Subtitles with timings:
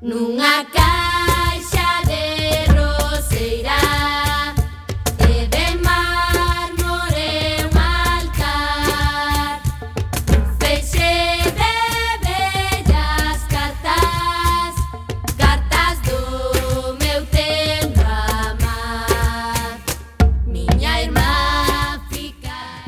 [0.00, 0.79] nunca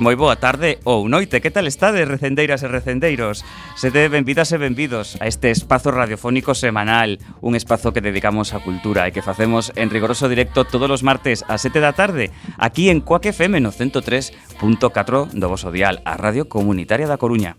[0.02, 3.46] Moi boa tarde ou noite, que tal estades recendeiras e recendeiros?
[3.78, 9.06] Sede benvidas e benvidos a este espazo radiofónico semanal Un espazo que dedicamos á cultura
[9.06, 12.98] e que facemos en rigoroso directo todos os martes a 7 da tarde Aquí en
[12.98, 17.54] Coaque FM no 103.4 do voso dial, a Radio Comunitaria da Coruña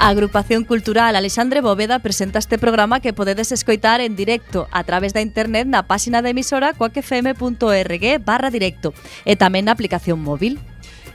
[0.00, 5.12] A agrupación cultural Alexandre Bóveda presenta este programa que podedes escoitar en directo a través
[5.12, 8.94] da internet na páxina da emisora coacfm.org barra directo
[9.26, 10.62] e tamén na aplicación móvil.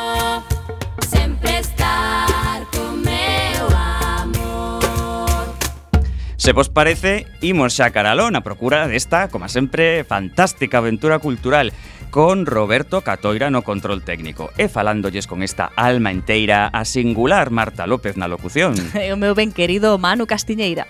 [6.41, 11.77] Se vos parece, imos xa caralón a procura desta, como sempre, fantástica aventura cultural
[12.08, 17.84] con Roberto Catoira no control técnico e falándolles con esta alma inteira a singular Marta
[17.84, 18.72] López na locución.
[19.12, 20.88] o meu ben querido Manu Castiñeira.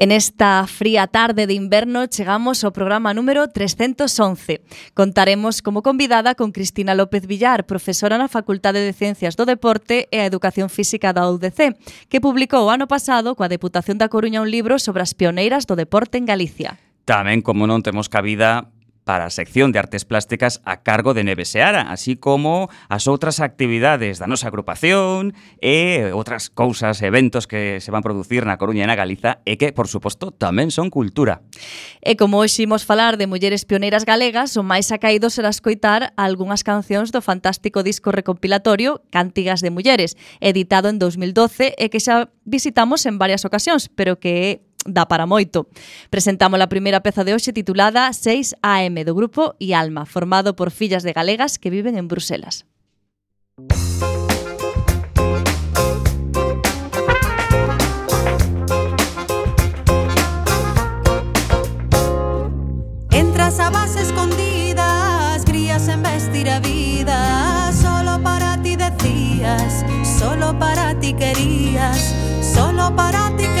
[0.00, 4.62] En esta fría tarde de inverno chegamos ao programa número 311.
[4.94, 10.22] Contaremos como convidada con Cristina López Villar, profesora na Facultade de Ciencias do Deporte e
[10.22, 11.74] a Educación Física da UDC,
[12.06, 15.74] que publicou o ano pasado coa Deputación da Coruña un libro sobre as pioneiras do
[15.74, 16.78] deporte en Galicia.
[17.02, 18.70] Tamén, como non, temos cabida
[19.08, 23.40] para a sección de artes plásticas a cargo de Neve Seara, así como as outras
[23.40, 25.32] actividades da nosa agrupación
[25.64, 29.72] e outras cousas, eventos que se van producir na Coruña e na Galiza e que,
[29.72, 31.40] por suposto, tamén son cultura.
[32.04, 36.60] E como hoxe imos falar de mulleres pioneiras galegas, o máis acaído será escoitar algunhas
[36.60, 43.08] cancións do fantástico disco recopilatorio Cántigas de Mulleres, editado en 2012 e que xa visitamos
[43.08, 45.66] en varias ocasións, pero que dá para moito.
[46.10, 50.70] Presentamos a primeira peza de hoxe titulada 6 AM do grupo e Alma, formado por
[50.70, 52.64] fillas de galegas que viven en Bruselas.
[63.10, 67.72] Entras a base escondidas, crías en vestir a vida.
[67.72, 69.84] Solo para ti decías,
[70.18, 73.57] solo para ti querías, solo para ti querías.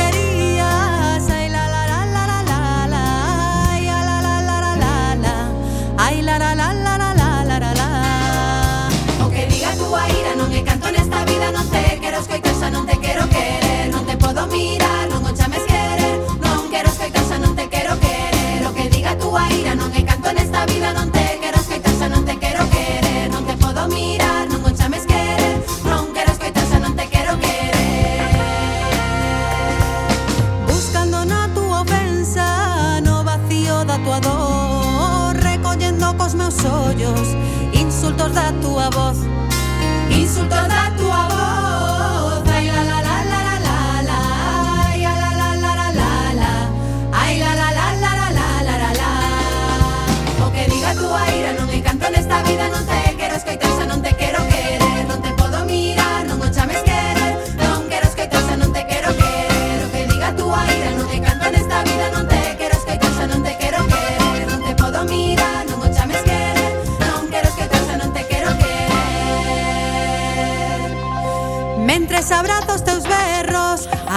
[40.48, 40.77] んと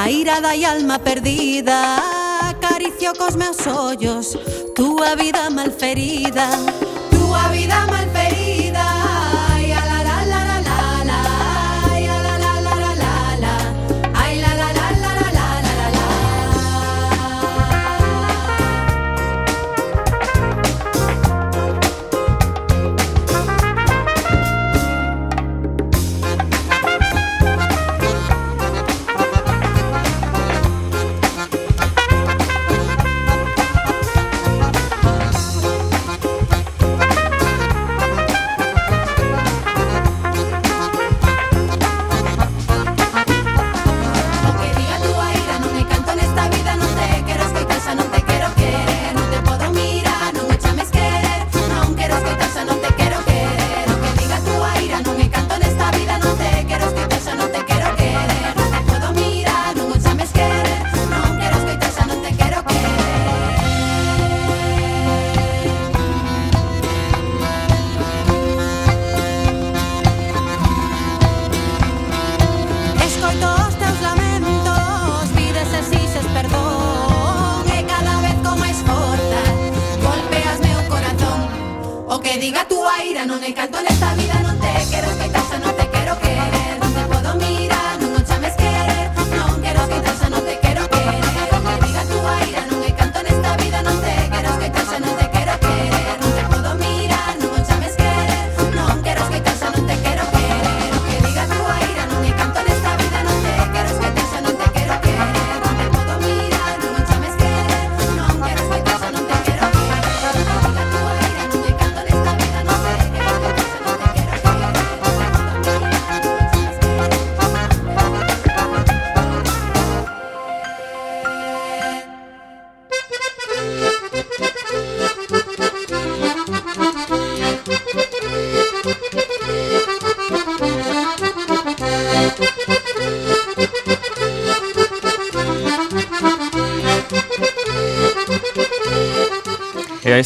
[0.01, 1.97] A ira da alma perdida
[2.49, 4.35] Acaricio cos meus ollos
[4.73, 6.49] Túa vida malferida
[7.11, 8.30] Túa vida malferida.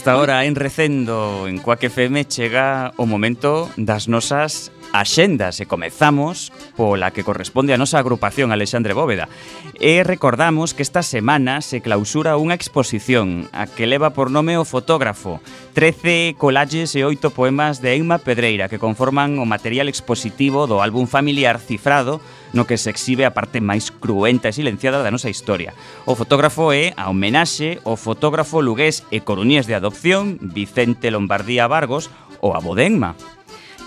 [0.06, 6.54] esta hora en Recendo en Cuac FM chega o momento das nosas axendas e comezamos
[6.76, 9.32] pola que corresponde a nosa agrupación Alexandre Bóveda.
[9.80, 14.68] E recordamos que esta semana se clausura unha exposición a que leva por nome o
[14.68, 15.40] fotógrafo
[15.74, 21.08] 13 collages e 8 poemas de Emma Pedreira que conforman o material expositivo do álbum
[21.08, 22.20] familiar cifrado
[22.56, 25.76] no que se exhibe a parte máis cruenta e silenciada da nosa historia.
[26.08, 32.08] O fotógrafo é a homenaxe ao fotógrafo lugués e coruñés de adopción Vicente Lombardía Vargos
[32.40, 33.35] o a Bodenma.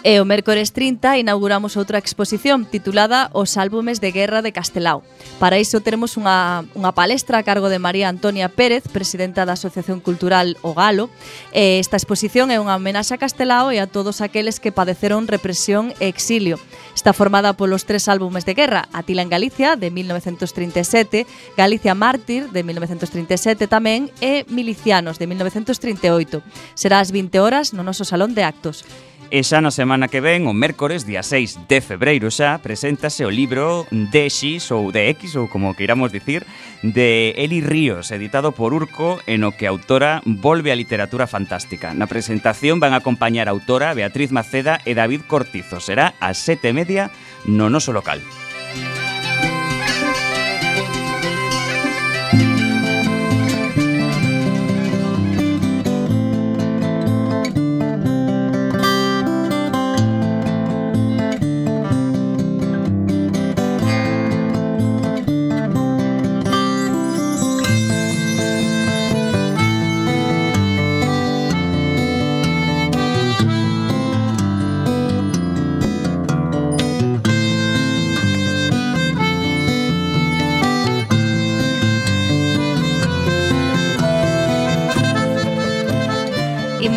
[0.06, 5.02] E o mércores 30 inauguramos outra exposición titulada Os álbumes de guerra de Castelao.
[5.42, 9.98] Para iso teremos unha, unha palestra a cargo de María Antonia Pérez, presidenta da Asociación
[9.98, 11.10] Cultural O Galo.
[11.50, 15.90] E esta exposición é unha homenaxe a Castelao e a todos aqueles que padeceron represión
[15.98, 16.62] e exilio.
[16.94, 21.26] Está formada polos tres álbumes de guerra, Atila en Galicia, de 1937,
[21.58, 26.38] Galicia Mártir, de 1937 tamén, e Milicianos, de 1938.
[26.78, 28.86] Será ás 20 horas no noso Salón de Actos.
[29.28, 33.30] E xa na semana que ven, o mércores, día 6 de febreiro xa, preséntase o
[33.30, 36.48] libro de X ou de X, ou como queiramos dicir,
[36.80, 41.92] de Eli Ríos, editado por Urco, en o que a autora volve a literatura fantástica.
[41.92, 45.76] Na presentación van a acompañar a autora Beatriz Maceda e David Cortizo.
[45.76, 47.12] Será a sete e media
[47.44, 48.24] no noso local.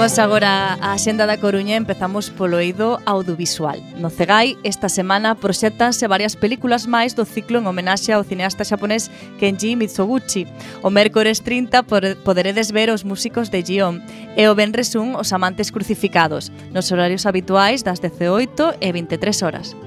[0.02, 3.78] Imos agora a Xenda da Coruña empezamos polo eido audiovisual.
[4.02, 9.14] No Cegai, esta semana, proxectanse varias películas máis do ciclo en homenaxe ao cineasta xaponés
[9.38, 10.50] Kenji Mitsuguchi.
[10.82, 11.86] O mércores 30
[12.26, 14.02] poderedes ver os músicos de Gion
[14.34, 19.78] e o Benres 1 os amantes crucificados, nos horarios habituais das 18 e 23 horas.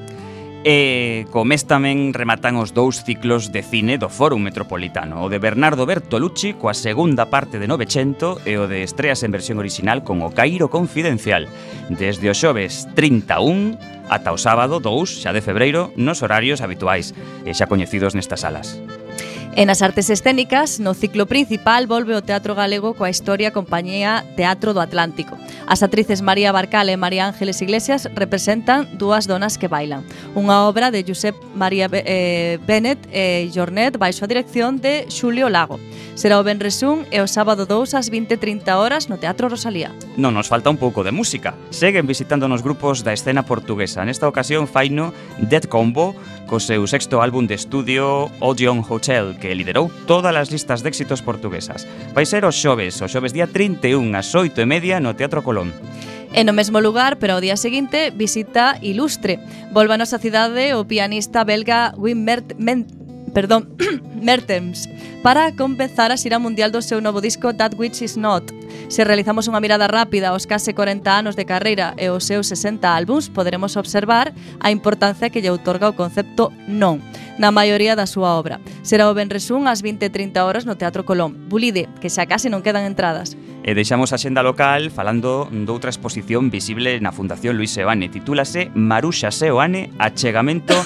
[0.66, 5.36] E co mes tamén rematan os dous ciclos de cine do Fórum Metropolitano, o de
[5.36, 10.24] Bernardo Bertolucci coa segunda parte de 900 e o de estreas en versión original con
[10.24, 11.52] o Cairo Confidencial,
[11.92, 13.76] desde o xoves 31
[14.08, 17.12] ata o sábado 2 xa de febreiro nos horarios habituais
[17.44, 18.80] e xa coñecidos nestas salas.
[19.54, 24.74] E nas artes escénicas, no ciclo principal, volve o Teatro Galego coa historia compañía Teatro
[24.74, 25.38] do Atlántico.
[25.70, 30.02] As actrices María Barcal e María Ángeles Iglesias representan dúas donas que bailan.
[30.34, 35.78] Unha obra de Josep María eh, Bennett e Jornet baixo a dirección de Xulio Lago.
[36.18, 39.94] Será o Benresún e o sábado 2 ás 20.30 horas no Teatro Rosalía.
[40.18, 41.54] Non nos falta un pouco de música.
[41.70, 44.02] Seguen visitando nos grupos da escena portuguesa.
[44.02, 49.92] Nesta ocasión faino Dead Combo co seu sexto álbum de estudio Odeon Hotel, que liderou
[50.06, 51.84] todas as listas de éxitos portuguesas.
[52.16, 55.68] Vai ser o xoves, o xoves día 31 ás 8 e media no Teatro Colón.
[56.32, 59.36] E no mesmo lugar, pero ao día seguinte, visita Ilustre.
[59.68, 62.88] Volvanos a cidade o pianista belga Wim Mert Men
[63.36, 63.68] perdón,
[64.16, 64.88] Mertens
[65.20, 68.48] para compezar a xira mundial do seu novo disco That Which Is Not,
[68.88, 72.84] Se realizamos unha mirada rápida aos case 40 anos de carreira e os seus 60
[72.84, 77.02] álbums, poderemos observar a importancia que lle outorga o concepto non
[77.38, 78.62] na maioría da súa obra.
[78.86, 81.50] Será o Benresún ás 20.30 horas no Teatro Colón.
[81.50, 83.34] Bulide, que xa case non quedan entradas.
[83.64, 88.12] E deixamos a xenda local falando doutra exposición visible na Fundación Luis Seoane.
[88.12, 90.76] Titúlase Maruxa Seoane, achegamento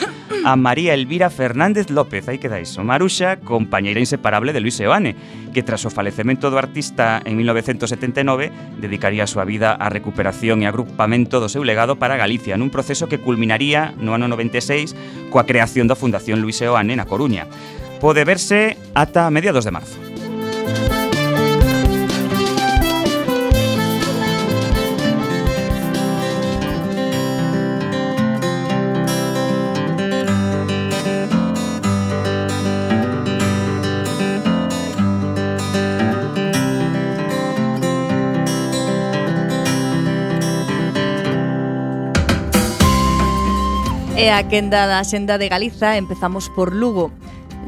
[0.46, 2.30] a María Elvira Fernández López.
[2.30, 2.78] Aí quedais.
[2.78, 5.18] Maruxa, compañeira inseparable de Luis Seoane,
[5.50, 10.70] que tras o falecemento do artista en 1979 dedicaría a súa vida á recuperación e
[10.70, 15.90] agrupamento do seu legado para Galicia nun proceso que culminaría no ano 96 coa creación
[15.90, 17.50] da Fundación Luis Seoane na Coruña.
[17.98, 19.98] Pode verse ata mediados de marzo.
[44.30, 47.10] a quenda da Xenda de Galiza empezamos por Lugo.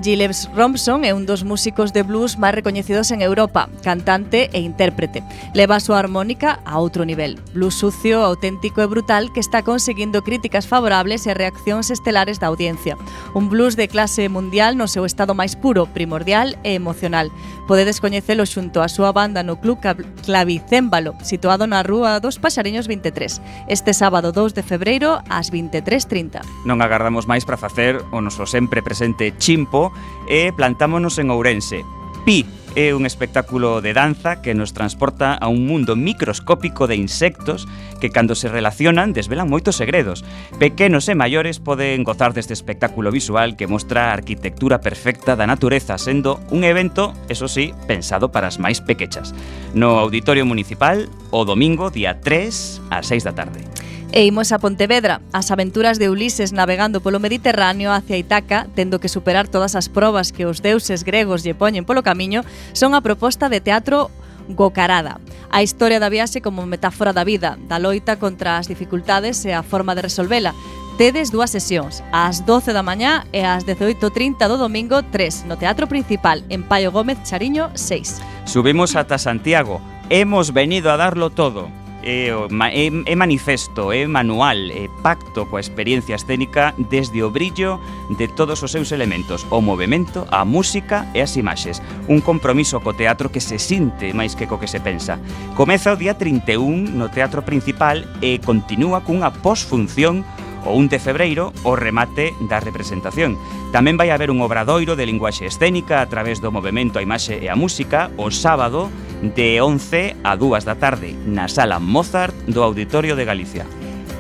[0.02, 5.20] Gilles Robson é un dos músicos de blues máis recoñecidos en Europa, cantante e intérprete.
[5.52, 7.36] Leva a súa armónica a outro nivel.
[7.52, 12.96] Blues sucio, auténtico e brutal que está conseguindo críticas favorables e reaccións estelares da audiencia.
[13.36, 17.28] Un blues de clase mundial no seu estado máis puro, primordial e emocional.
[17.68, 19.84] Podedes coñecelo xunto á súa banda no Club
[20.24, 26.40] Clavicémbalo, situado na Rúa dos Paxariños 23, este sábado 2 de febreiro ás 23.30.
[26.64, 29.89] Non agardamos máis para facer o noso sempre presente chimpo
[30.28, 31.82] E plantámonos en Ourense.
[32.24, 37.66] Pi é un espectáculo de danza que nos transporta a un mundo microscópico de insectos
[38.00, 40.22] que cando se relacionan desvelan moitos segredos.
[40.62, 45.98] Pequenos e maiores poden gozar deste espectáculo visual que mostra a arquitectura perfecta da natureza,
[45.98, 49.34] sendo un evento, eso sí, pensado para as máis pequechas.
[49.74, 53.66] No Auditorio Municipal, o domingo, día 3, ás 6 da tarde.
[54.12, 59.06] E imos a Pontevedra, as aventuras de Ulises navegando polo Mediterráneo hacia Itaca, tendo que
[59.06, 62.42] superar todas as probas que os deuses gregos lle poñen polo camiño,
[62.74, 64.10] son a proposta de teatro
[64.50, 65.22] Gocarada.
[65.46, 69.62] A historia da viaxe como metáfora da vida, da loita contra as dificultades e a
[69.62, 70.58] forma de resolvela.
[70.98, 75.86] Tedes dúas sesións, ás 12 da mañá e ás 18.30 do domingo 3, no Teatro
[75.86, 78.18] Principal, en Paio Gómez Chariño 6.
[78.42, 79.78] Subimos ata Santiago.
[80.10, 81.70] Hemos venido a darlo todo
[82.02, 87.80] é, ma, é, é manifesto, é manual, é pacto coa experiencia escénica desde o brillo
[88.16, 91.82] de todos os seus elementos, o movimento, a música e as imaxes.
[92.08, 95.20] Un compromiso co teatro que se sinte máis que co que se pensa.
[95.56, 100.24] Comeza o día 31 no Teatro Principal e continúa cunha posfunción
[100.64, 103.38] o 1 de febreiro o remate da representación.
[103.70, 107.46] Tamén vai haber un obradoiro de linguaxe escénica a través do movimento a imaxe e
[107.46, 113.14] a música o sábado de 11 a 2 da tarde na Sala Mozart do Auditorio
[113.14, 113.68] de Galicia.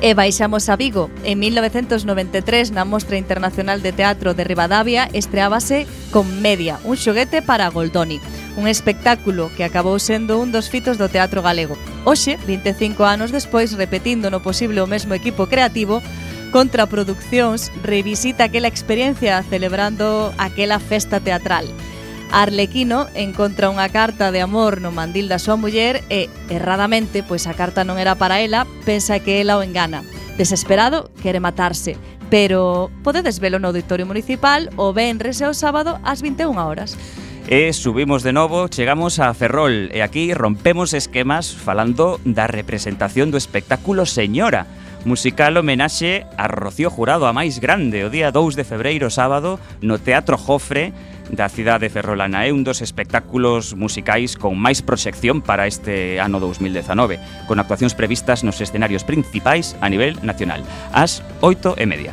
[0.00, 1.12] E baixamos a Vigo.
[1.28, 7.68] En 1993, na Mostra Internacional de Teatro de Rivadavia, estreábase con Media, un xoguete para
[7.68, 8.16] Goldoni.
[8.56, 11.76] Un espectáculo que acabou sendo un dos fitos do teatro galego.
[12.08, 16.00] Hoxe, 25 anos despois, repetindo no posible o mesmo equipo creativo,
[16.50, 21.64] Contraproduccións revisita aquela experiencia celebrando aquela festa teatral.
[22.32, 27.54] Arlequino encontra unha carta de amor no mandil da súa muller e, erradamente, pois a
[27.54, 30.02] carta non era para ela, pensa que ela o engana.
[30.38, 31.98] Desesperado, quere matarse,
[32.30, 36.94] pero podedes velo no Auditorio Municipal o venres e o sábado ás 21 horas.
[37.50, 43.38] E subimos de novo, chegamos a Ferrol e aquí rompemos esquemas falando da representación do
[43.38, 44.70] espectáculo Señora,
[45.04, 49.96] musical homenaxe a Rocío Jurado a máis grande o día 2 de febreiro sábado no
[49.96, 50.92] Teatro Jofre
[51.30, 52.44] da cidade de ferrolana.
[52.44, 58.42] É un dos espectáculos musicais con máis proxección para este ano 2019, con actuacións previstas
[58.42, 60.60] nos escenarios principais a nivel nacional,
[60.92, 62.12] ás 8 e media.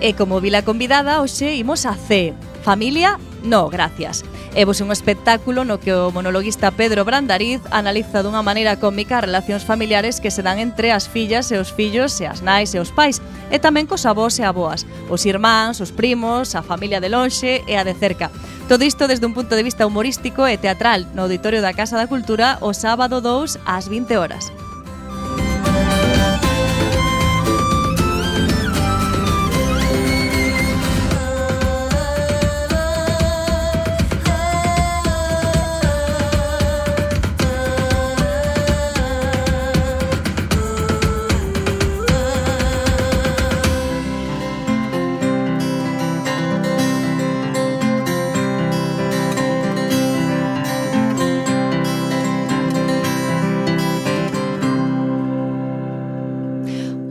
[0.00, 4.24] E como vila convidada, hoxe imos a C, Familia No, gracias.
[4.54, 9.26] E vos un espectáculo no que o monologuista Pedro Brandariz analiza dunha maneira cómica as
[9.26, 12.78] relacións familiares que se dan entre as fillas e os fillos e as nais e
[12.78, 13.18] os pais,
[13.50, 17.74] e tamén cos avós e aboas, os irmáns, os primos, a familia de lonxe e
[17.74, 18.30] a de cerca.
[18.70, 22.06] Todo isto desde un punto de vista humorístico e teatral no Auditorio da Casa da
[22.06, 24.71] Cultura o sábado 2 ás 20 horas.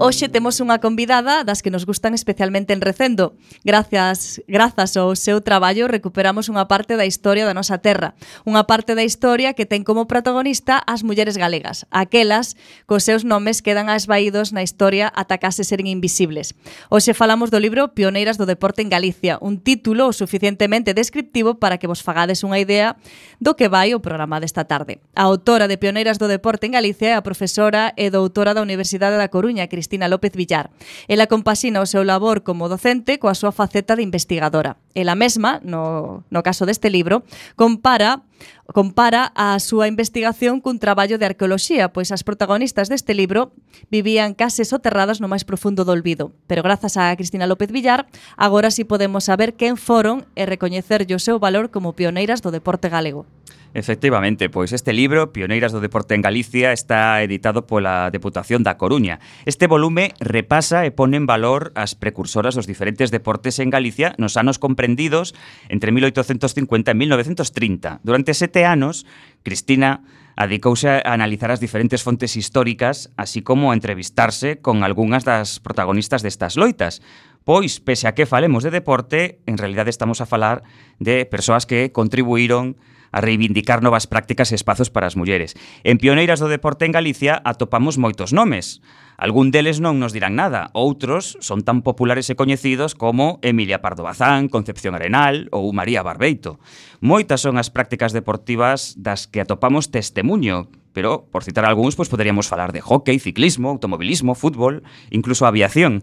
[0.01, 3.37] Hoxe temos unha convidada das que nos gustan especialmente en Recendo.
[3.61, 8.97] Gracias, grazas ao seu traballo recuperamos unha parte da historia da nosa terra, unha parte
[8.97, 12.57] da historia que ten como protagonista as mulleres galegas, aquelas
[12.89, 16.57] cos seus nomes quedan esvaídos na historia ata case seren invisibles.
[16.89, 21.85] Hoxe falamos do libro Pioneiras do deporte en Galicia, un título suficientemente descriptivo para que
[21.85, 22.97] vos fagades unha idea
[23.37, 24.97] do que vai o programa desta tarde.
[25.13, 29.21] A autora de Pioneiras do deporte en Galicia é a profesora e doutora da Universidade
[29.21, 30.71] da Coruña, Cristina Cristina López Villar.
[31.09, 34.79] Ela compasina o seu labor como docente coa súa faceta de investigadora.
[34.95, 37.27] Ela mesma, no, no caso deste libro,
[37.59, 38.23] compara
[38.73, 43.53] compara a súa investigación cun traballo de arqueoloxía, pois as protagonistas deste libro
[43.91, 46.31] vivían case soterradas no máis profundo do olvido.
[46.47, 51.23] Pero grazas a Cristina López Villar, agora sí podemos saber quen foron e recoñecerlle o
[51.23, 53.27] seu valor como pioneiras do deporte galego.
[53.73, 59.23] Efectivamente, pois este libro, Pioneiras do Deporte en Galicia, está editado pola Deputación da Coruña.
[59.47, 64.35] Este volume repasa e pone en valor as precursoras dos diferentes deportes en Galicia nos
[64.35, 65.31] anos comprendidos
[65.71, 68.03] entre 1850 e 1930.
[68.03, 69.05] Durante sete anos,
[69.43, 70.03] Cristina
[70.35, 76.23] adicouse a analizar as diferentes fontes históricas, así como a entrevistarse con algunhas das protagonistas
[76.23, 77.05] destas loitas.
[77.43, 80.63] Pois, pese a que falemos de deporte, en realidade estamos a falar
[81.01, 82.77] de persoas que contribuíron
[83.11, 85.57] a reivindicar novas prácticas e espazos para as mulleres.
[85.83, 88.79] En pioneiras do deporte en Galicia atopamos moitos nomes.
[89.21, 94.01] Algún deles non nos dirán nada, outros son tan populares e coñecidos como Emilia Pardo
[94.01, 96.57] Bazán, Concepción Arenal ou María Barbeito.
[97.05, 102.49] Moitas son as prácticas deportivas das que atopamos testemunho, pero por citar algúns, pois poderíamos
[102.49, 104.81] falar de hockey, ciclismo, automobilismo, fútbol,
[105.13, 106.01] incluso aviación.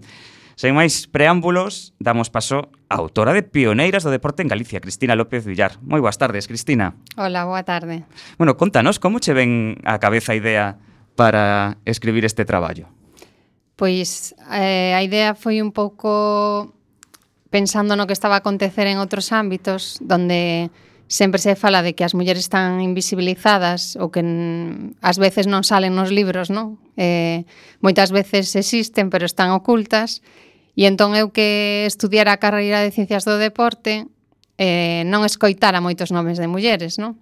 [0.54, 5.42] Sen máis preámbulos, damos paso á autora de Pioneiras do Deporte en Galicia, Cristina López
[5.42, 5.82] Villar.
[5.82, 6.94] Moi boas tardes, Cristina.
[7.18, 8.06] Hola, boa tarde.
[8.38, 10.78] Bueno, contanos como che ven a cabeza a idea
[11.18, 12.94] para escribir este traballo.
[13.78, 16.74] Pois eh, a idea foi un pouco
[17.46, 20.74] pensando no que estaba a acontecer en outros ámbitos donde
[21.06, 24.20] sempre se fala de que as mulleres están invisibilizadas ou que
[24.98, 26.82] ás veces non salen nos libros, non?
[26.98, 27.46] Eh,
[27.78, 30.26] moitas veces existen, pero están ocultas.
[30.74, 34.10] E entón eu que estudiara a carreira de Ciencias do Deporte
[34.58, 37.14] eh, non escoitara moitos nomes de mulleres, non?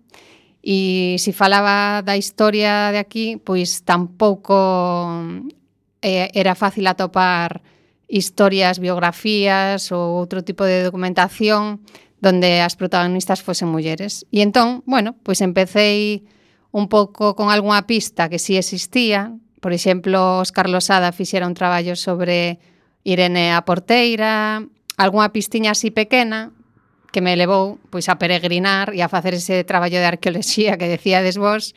[0.65, 4.57] E se falaba da historia de aquí, pois tampouco
[6.07, 7.67] eh, era fácil atopar
[8.07, 11.83] historias, biografías ou outro tipo de documentación
[12.23, 14.23] donde as protagonistas fosen mulleres.
[14.31, 16.23] E entón, bueno, pois empecéi
[16.71, 19.35] un pouco con algunha pista que si sí existía.
[19.59, 22.63] Por exemplo, Oscar Losada fixera un traballo sobre
[23.03, 24.63] Irene a Porteira,
[24.95, 26.55] algunha pistiña así pequena
[27.11, 31.35] que me levou pois a peregrinar e a facer ese traballo de arqueoloxía que decíades
[31.35, 31.75] vos,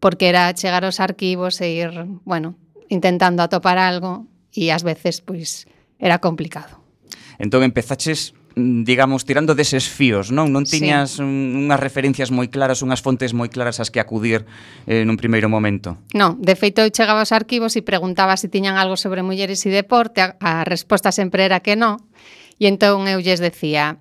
[0.00, 1.92] porque era chegar aos arquivos e ir,
[2.24, 2.61] bueno,
[2.92, 5.64] intentando atopar algo e ás veces pois
[5.96, 6.76] era complicado.
[7.40, 10.52] Entón empezaches digamos, tirando deses fíos, non?
[10.52, 11.24] Non tiñas sí.
[11.24, 14.44] unhas referencias moi claras, unhas fontes moi claras ás que acudir
[14.84, 15.96] eh, nun primeiro momento.
[16.12, 19.72] Non, de feito eu chegaba aos arquivos e preguntaba se tiñan algo sobre mulleres e
[19.72, 22.04] deporte, a, a resposta sempre era que non,
[22.60, 23.96] e entón eu lles decía,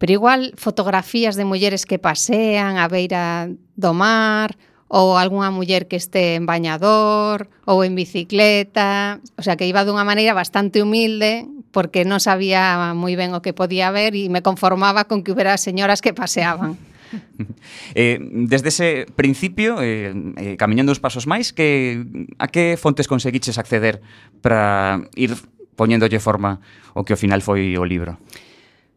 [0.00, 4.56] pero igual fotografías de mulleres que pasean a beira do mar
[4.90, 10.02] ou algunha muller que este en bañador ou en bicicleta, o sea, que iba dunha
[10.02, 15.06] maneira bastante humilde porque non sabía moi ben o que podía ver e me conformaba
[15.06, 16.74] con que hubera señoras que paseaban.
[17.94, 22.02] eh, desde ese principio, eh, eh, camiñando uns pasos máis, que
[22.42, 24.02] a que fontes conseguiches acceder
[24.42, 25.38] para ir
[25.78, 26.58] poñéndolle forma
[26.98, 28.18] o que ao final foi o libro?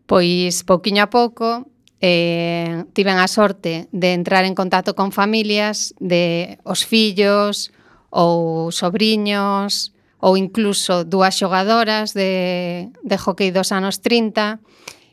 [0.10, 1.70] Pois pouquiño a pouco,
[2.04, 7.72] eh, tiven a sorte de entrar en contacto con familias de os fillos
[8.12, 14.60] ou sobriños ou incluso dúas xogadoras de, de hockey dos anos 30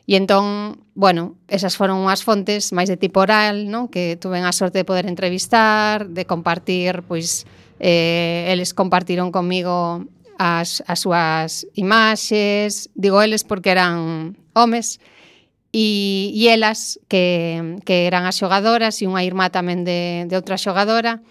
[0.03, 3.87] e entón, bueno, esas foron unhas fontes máis de tipo oral, non?
[3.87, 7.47] que tuven a sorte de poder entrevistar, de compartir, pois
[7.79, 10.03] eh, eles compartiron comigo
[10.35, 14.99] as, as súas imaxes, digo eles porque eran homes,
[15.71, 20.59] e, e elas que, que eran as xogadoras e unha irmá tamén de, de outra
[20.59, 21.23] xogadora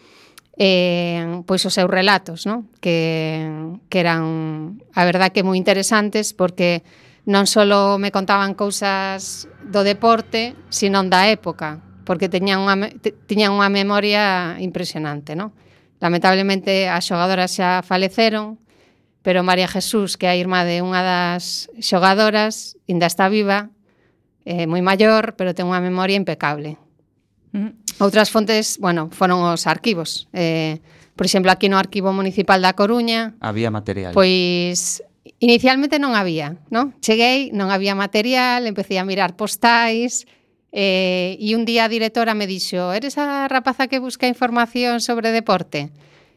[0.56, 2.64] eh, pois os seus relatos no?
[2.80, 3.48] que,
[3.92, 6.80] que eran a verdad que moi interesantes porque
[7.28, 7.68] non só
[8.00, 12.88] me contaban cousas do deporte senón da época porque teñan unha,
[13.28, 15.52] tiñan unha memoria impresionante no?
[16.00, 18.56] lamentablemente as xogadoras xa faleceron
[19.20, 23.68] pero María Jesús, que é a irmá de unha das xogadoras, ainda está viva
[24.44, 26.76] eh, moi maior, pero ten unha memoria impecable.
[27.52, 27.74] Uh.
[28.00, 30.30] Outras fontes, bueno, foron os arquivos.
[30.32, 30.80] Eh,
[31.16, 33.36] por exemplo, aquí no Arquivo Municipal da Coruña...
[33.44, 34.16] Había material.
[34.16, 35.04] Pois
[35.36, 36.96] inicialmente non había, non?
[37.04, 40.24] Cheguei, non había material, empecé a mirar postais...
[40.70, 45.34] Eh, e un día a directora me dixo eres a rapaza que busca información sobre
[45.34, 45.90] deporte?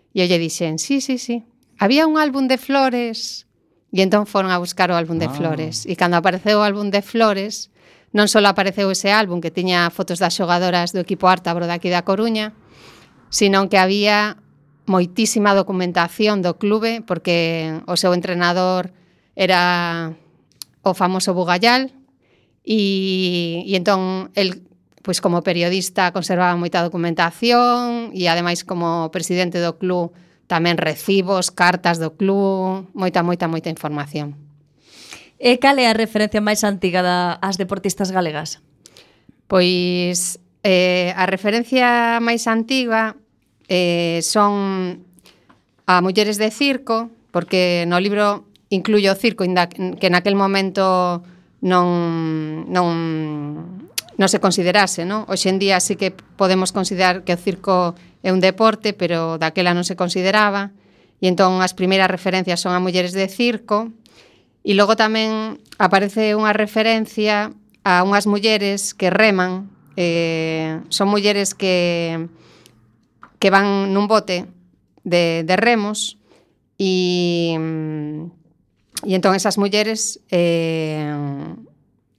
[0.09, 1.45] E eu lle dixen, sí, sí, sí.
[1.77, 3.45] Había un álbum de flores
[3.93, 5.35] E entón foron a buscar o álbum de ah.
[5.37, 5.85] flores.
[5.85, 7.69] E cando apareceu o álbum de flores,
[8.09, 12.01] non só apareceu ese álbum que tiña fotos das xogadoras do equipo Artabro daqui da
[12.01, 12.57] Coruña,
[13.29, 14.41] sino que había
[14.89, 18.91] moitísima documentación do clube porque o seu entrenador
[19.37, 20.13] era
[20.83, 21.93] o famoso Bugallal
[22.65, 24.65] e, e entón el
[25.03, 30.15] pois como periodista conservaba moita documentación e ademais como presidente do club
[30.47, 34.35] tamén recibos, cartas do club, moita, moita, moita información.
[35.39, 38.63] E cal é a referencia máis antiga da, as deportistas galegas?
[39.51, 43.19] Pois eh, a referencia máis antiga
[43.67, 45.03] eh, son
[45.83, 51.21] a mulleres de circo, porque no libro incluyo o circo, inda, que naquel momento
[51.59, 52.87] non, non,
[54.15, 55.27] non se considerase, non?
[55.27, 59.75] Hoxe en día sí que podemos considerar que o circo é un deporte, pero daquela
[59.75, 60.71] non se consideraba,
[61.19, 63.91] e entón as primeiras referencias son a mulleres de circo,
[64.63, 67.51] e logo tamén aparece unha referencia
[67.83, 69.67] a unhas mulleres que reman,
[69.99, 72.31] eh, son mulleres que
[73.43, 74.47] que van nun bote
[75.03, 76.15] de, de remos.
[76.79, 77.59] E
[79.03, 81.11] e entón esas mulleres eh,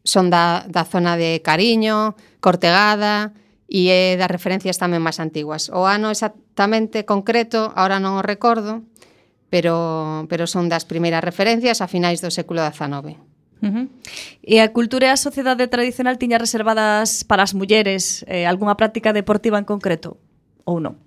[0.05, 2.13] son da, da zona de Cariño,
[2.45, 3.33] Cortegada,
[3.69, 5.73] e é das referencias tamén máis antiguas.
[5.73, 8.85] O ano exactamente concreto, ahora non o recordo,
[9.49, 13.17] pero, pero son das primeiras referencias a finais do século XIX.
[13.65, 13.87] Uh -huh.
[14.45, 19.17] E a cultura e a sociedade tradicional tiña reservadas para as mulleres eh, algunha práctica
[19.17, 20.21] deportiva en concreto,
[20.69, 21.01] ou non?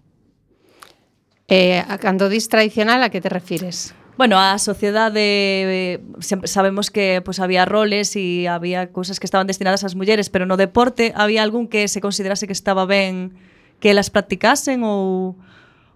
[1.47, 3.93] Eh, a cando dis tradicional, a que te refires?
[4.17, 5.99] Bueno, a sociedade eh,
[6.45, 10.57] sabemos que pues, había roles e había cousas que estaban destinadas ás mulleres, pero no
[10.57, 13.37] deporte había algún que se considerase que estaba ben
[13.77, 15.37] que elas practicasen ou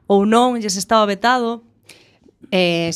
[0.06, 1.66] ou non, lles estaba vetado?
[2.54, 2.94] Eh,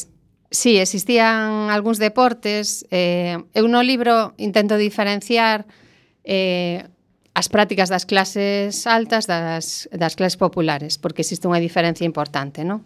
[0.54, 2.86] sí, existían algúns deportes.
[2.94, 5.66] Eh, eu no libro intento diferenciar
[6.22, 6.86] eh,
[7.34, 12.86] as prácticas das clases altas das, das clases populares, porque existe unha diferencia importante, non?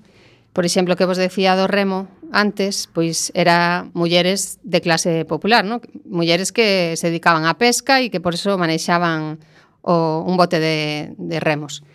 [0.53, 5.81] Por exemplo, que vos decía do remo antes, pois era mulleres de clase popular, non?
[6.05, 9.38] Mulleres que se dedicaban á pesca e que por eso manexaban
[9.81, 11.85] o, un bote de, de remos.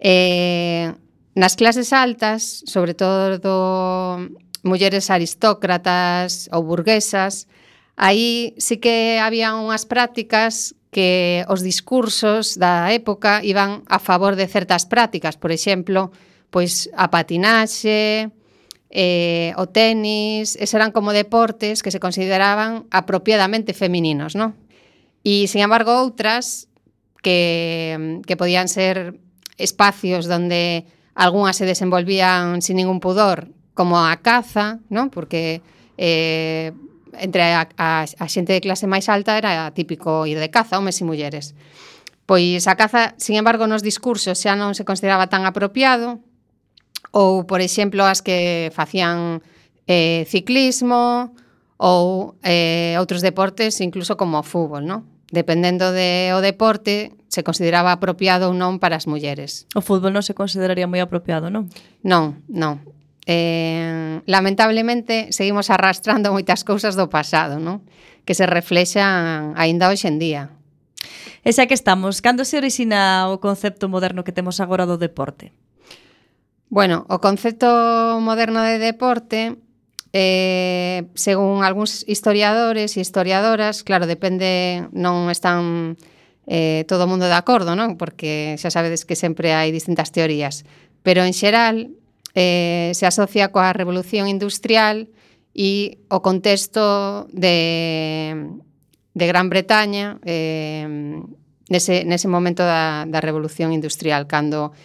[0.00, 0.92] Eh,
[1.38, 3.56] nas clases altas, sobre todo do
[4.64, 7.46] mulleres aristócratas ou burguesas,
[7.94, 14.48] aí sí que había unhas prácticas que os discursos da época iban a favor de
[14.48, 16.10] certas prácticas, por exemplo,
[16.50, 18.30] pois a patinaxe,
[18.90, 24.56] eh, o tenis, es eran como deportes que se consideraban apropiadamente femininos, non?
[25.24, 26.72] E, sin embargo, outras
[27.20, 29.20] que, que podían ser
[29.60, 35.12] espacios donde algunhas se desenvolvían sin ningún pudor, como a caza, non?
[35.12, 35.60] Porque
[36.00, 36.72] eh,
[37.12, 40.96] entre a, a, a xente de clase máis alta era típico ir de caza, homes
[41.02, 41.52] e mulleres.
[42.24, 46.24] Pois a caza, sin embargo, nos discursos xa non se consideraba tan apropiado,
[47.12, 49.40] ou, por exemplo, as que facían
[49.88, 51.32] eh, ciclismo
[51.78, 55.06] ou eh, outros deportes, incluso como o fútbol, non?
[55.30, 59.68] Dependendo de o deporte, se consideraba apropiado ou non para as mulleres.
[59.76, 61.68] O fútbol non se consideraría moi apropiado, non?
[62.02, 62.80] Non, non.
[63.28, 67.84] Eh, lamentablemente, seguimos arrastrando moitas cousas do pasado, non?
[68.24, 70.42] Que se reflexan aínda hoxe en día.
[71.44, 75.52] E xa que estamos, cando se orixina o concepto moderno que temos agora do deporte?
[76.70, 79.56] Bueno, o concepto moderno de deporte,
[80.12, 85.96] eh, según algúns historiadores e historiadoras, claro, depende, non están
[86.44, 87.96] eh, todo o mundo de acordo, non?
[87.96, 90.68] Porque xa sabedes que sempre hai distintas teorías.
[91.00, 91.96] Pero en xeral
[92.36, 95.08] eh, se asocia coa revolución industrial
[95.56, 98.44] e o contexto de,
[99.16, 100.84] de Gran Bretaña eh,
[101.72, 104.76] nese, nese momento da, da revolución industrial, cando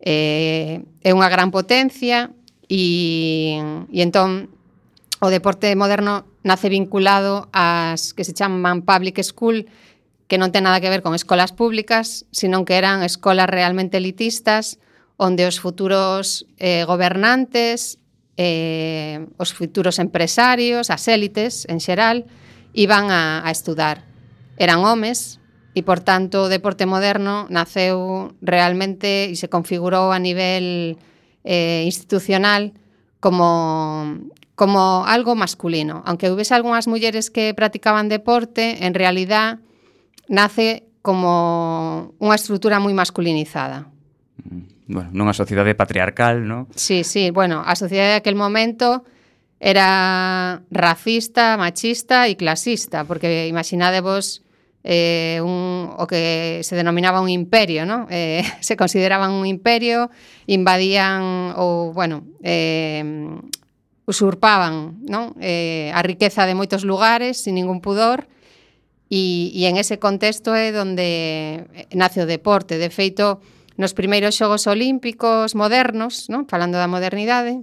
[0.00, 2.30] eh, é unha gran potencia
[2.68, 3.58] e,
[3.90, 4.52] e entón
[5.18, 9.66] o deporte moderno nace vinculado ás que se chaman public school
[10.28, 14.78] que non ten nada que ver con escolas públicas, sino que eran escolas realmente elitistas
[15.16, 17.98] onde os futuros eh, gobernantes,
[18.36, 22.28] eh, os futuros empresarios, as élites en xeral,
[22.70, 24.06] iban a, a estudar.
[24.60, 25.40] Eran homes,
[25.76, 30.96] E, por tanto, o deporte moderno naceu realmente e se configurou a nivel
[31.44, 32.72] eh, institucional
[33.20, 34.18] como,
[34.56, 36.02] como algo masculino.
[36.08, 39.60] Aunque houvese algunhas mulleres que practicaban deporte, en realidad
[40.26, 43.88] nace como unha estrutura moi masculinizada.
[44.44, 46.68] Mm, bueno, nunha sociedade patriarcal, non?
[46.74, 49.06] Sí, sí, bueno, a sociedade aquel momento
[49.60, 54.47] era racista, machista e clasista, porque imaginadevos vos
[54.88, 58.08] eh, un, o que se denominaba un imperio, ¿no?
[58.08, 60.10] Eh, se consideraban un imperio,
[60.46, 63.04] invadían o, bueno, eh,
[64.06, 65.36] usurpaban ¿no?
[65.38, 68.24] Eh, a riqueza de moitos lugares sin ningún pudor
[69.12, 72.80] e, e en ese contexto é donde eh, nace o deporte.
[72.80, 73.44] De feito,
[73.76, 76.48] nos primeiros xogos olímpicos modernos, ¿no?
[76.48, 77.60] falando da modernidade,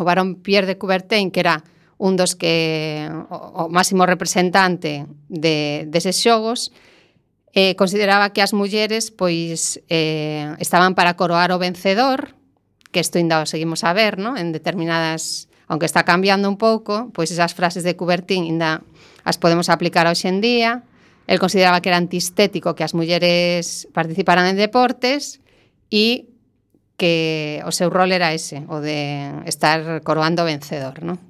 [0.00, 1.60] o varón Pierre de Coubertin, que era
[1.98, 6.72] un dos que o, o máximo representante de, deses xogos,
[7.52, 12.38] eh, consideraba que as mulleres pois eh, estaban para coroar o vencedor,
[12.94, 14.38] que isto ainda o seguimos a ver, ¿no?
[14.38, 18.80] en determinadas, aunque está cambiando un pouco, pois esas frases de Coubertin ainda
[19.26, 20.88] as podemos aplicar hoxe en día,
[21.28, 25.44] El consideraba que era antiestético que as mulleres participaran en deportes
[25.92, 26.32] e
[26.96, 31.20] que o seu rol era ese, o de estar coroando vencedor, non?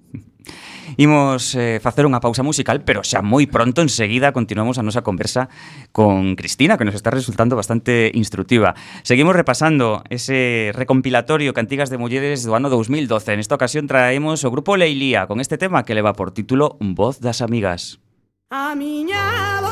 [0.96, 5.52] Imos eh, facer unha pausa musical, pero xa moi pronto enseguida continuamos a nosa conversa
[5.92, 8.72] con Cristina, que nos está resultando bastante instructiva.
[9.02, 13.36] Seguimos repasando ese recompilatorio Cantigas de Mulleres do ano 2012.
[13.36, 17.20] En esta ocasión traemos o grupo Leilía con este tema que leva por título Voz
[17.20, 18.00] das Amigas.
[18.50, 19.67] A miña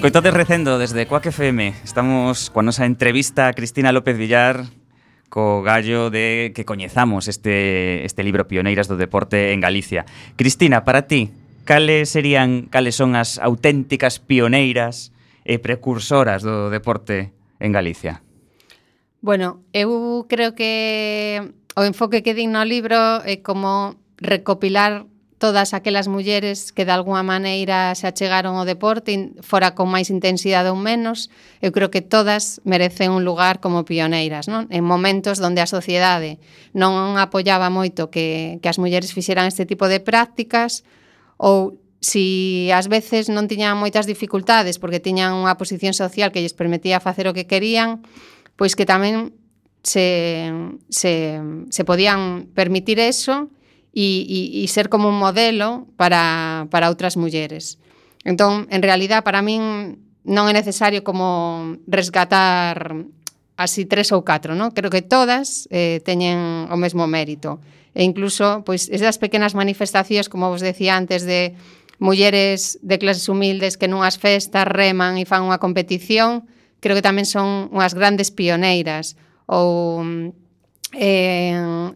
[0.00, 1.74] Escoitades recendo desde Coac FM.
[1.84, 4.64] Estamos coa nosa entrevista a Cristina López Villar
[5.28, 10.08] co gallo de que coñezamos este, este libro Pioneiras do Deporte en Galicia.
[10.40, 11.36] Cristina, para ti,
[11.68, 15.12] cales serían, cales son as auténticas pioneiras
[15.44, 18.24] e precursoras do deporte en Galicia?
[19.20, 21.44] Bueno, eu creo que
[21.76, 25.04] o enfoque que din no libro é como recopilar
[25.40, 30.68] todas aquelas mulleres que de alguna maneira se achegaron ao deporte, fora con máis intensidade
[30.68, 31.32] ou menos,
[31.64, 34.68] eu creo que todas merecen un lugar como pioneiras, non?
[34.68, 36.36] En momentos onde a sociedade
[36.76, 40.84] non apoiaba moito que, que as mulleres fixeran este tipo de prácticas,
[41.40, 46.52] ou si ás veces non tiñan moitas dificultades porque tiñan unha posición social que lles
[46.52, 48.04] permitía facer o que querían,
[48.60, 49.32] pois que tamén
[49.80, 50.52] se,
[50.92, 51.40] se,
[51.72, 53.48] se podían permitir eso
[53.94, 57.78] e, e, e ser como un modelo para, para outras mulleres.
[58.22, 62.92] Entón, en realidad, para min non é necesario como resgatar
[63.56, 64.72] así tres ou catro, non?
[64.72, 67.60] Creo que todas eh, teñen o mesmo mérito.
[67.92, 71.56] E incluso, pois, esas pequenas manifestacións, como vos decía antes, de
[72.00, 76.48] mulleres de clases humildes que nunhas festas reman e fan unha competición,
[76.80, 79.20] creo que tamén son unhas grandes pioneiras.
[79.44, 80.00] Ou
[80.96, 81.92] eh,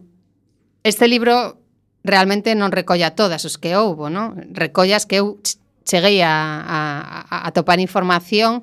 [0.84, 1.63] este libro
[2.04, 4.36] realmente non recolla todas os que houbo, non?
[4.52, 5.40] Recollas que eu
[5.88, 8.60] cheguei a, a, a topar información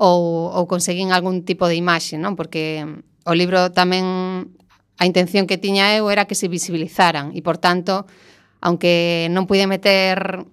[0.00, 2.34] ou, ou conseguín algún tipo de imaxe, non?
[2.34, 4.48] Porque mm, o libro tamén
[4.96, 8.08] a intención que tiña eu era que se visibilizaran e, por tanto,
[8.64, 10.48] aunque non pude meter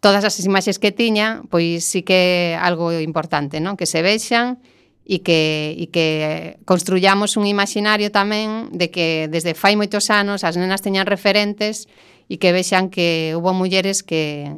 [0.00, 3.76] todas as imaxes que tiña, pois sí que algo importante, non?
[3.76, 4.64] Que se vexan
[5.06, 10.58] e que, e que construyamos un imaginario tamén de que desde fai moitos anos as
[10.58, 11.86] nenas teñan referentes
[12.26, 14.50] e que vexan que hubo mulleres que,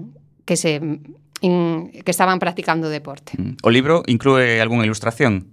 [0.49, 0.81] que se
[1.45, 3.37] in, que estaban practicando deporte.
[3.37, 3.61] Mm.
[3.61, 5.53] O libro inclúe algunha ilustración?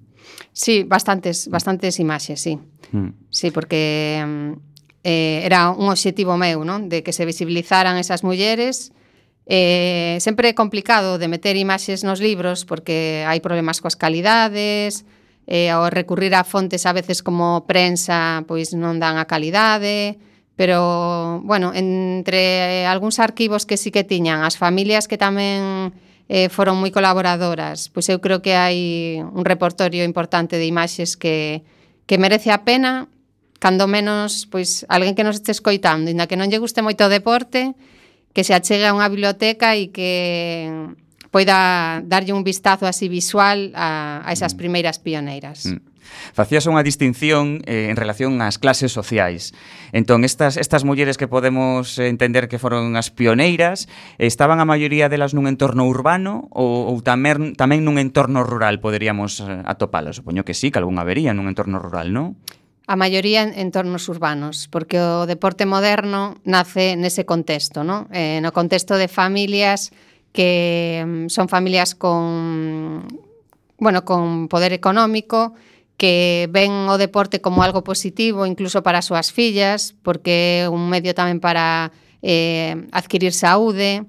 [0.55, 1.51] Sí, bastantes, mm.
[1.51, 2.55] bastantes imaxes, sí.
[2.95, 3.09] Mm.
[3.29, 4.23] Sí, porque
[5.03, 6.87] eh, era un obxectivo meu, non?
[6.87, 8.95] De que se visibilizaran esas mulleres,
[9.45, 15.05] Eh, sempre é complicado de meter imaxes nos libros porque hai problemas coas calidades,
[15.45, 20.17] eh, ao recurrir a fontes a veces como prensa pois non dan a calidade,
[20.55, 25.93] pero, bueno, entre algúns arquivos que sí que tiñan, as familias que tamén
[26.25, 31.61] eh, foron moi colaboradoras, pois eu creo que hai un repertorio importante de imaxes que,
[32.09, 33.11] que merece a pena,
[33.61, 37.13] cando menos, pois, alguén que nos este escoitando, inda que non lle guste moito o
[37.13, 37.75] deporte,
[38.35, 40.67] que se achegue a unha biblioteca e que
[41.31, 44.59] poida darlle un vistazo así visual a, a esas mm.
[44.59, 45.71] primeiras pioneiras.
[45.71, 45.79] Mm.
[46.35, 49.55] Facías unha distinción eh, en relación ás clases sociais.
[49.95, 53.87] Entón, estas, estas mulleres que podemos entender que foron as pioneiras,
[54.19, 59.39] estaban a maioría delas nun entorno urbano ou, ou tamén, tamén nun entorno rural poderíamos
[59.39, 60.19] eh, atopalas?
[60.19, 62.35] Supoño que sí, que algún habería nun entorno rural, non?
[62.87, 68.05] a maioría en entornos urbanos, porque o deporte moderno nace nese contexto, ¿no?
[68.13, 69.89] Eh, no contexto de familias
[70.29, 73.07] que mm, son familias con
[73.77, 75.53] bueno, con poder económico,
[75.97, 80.91] que ven o deporte como algo positivo incluso para as súas fillas, porque é un
[80.91, 81.89] medio tamén para
[82.21, 84.03] eh, adquirir saúde,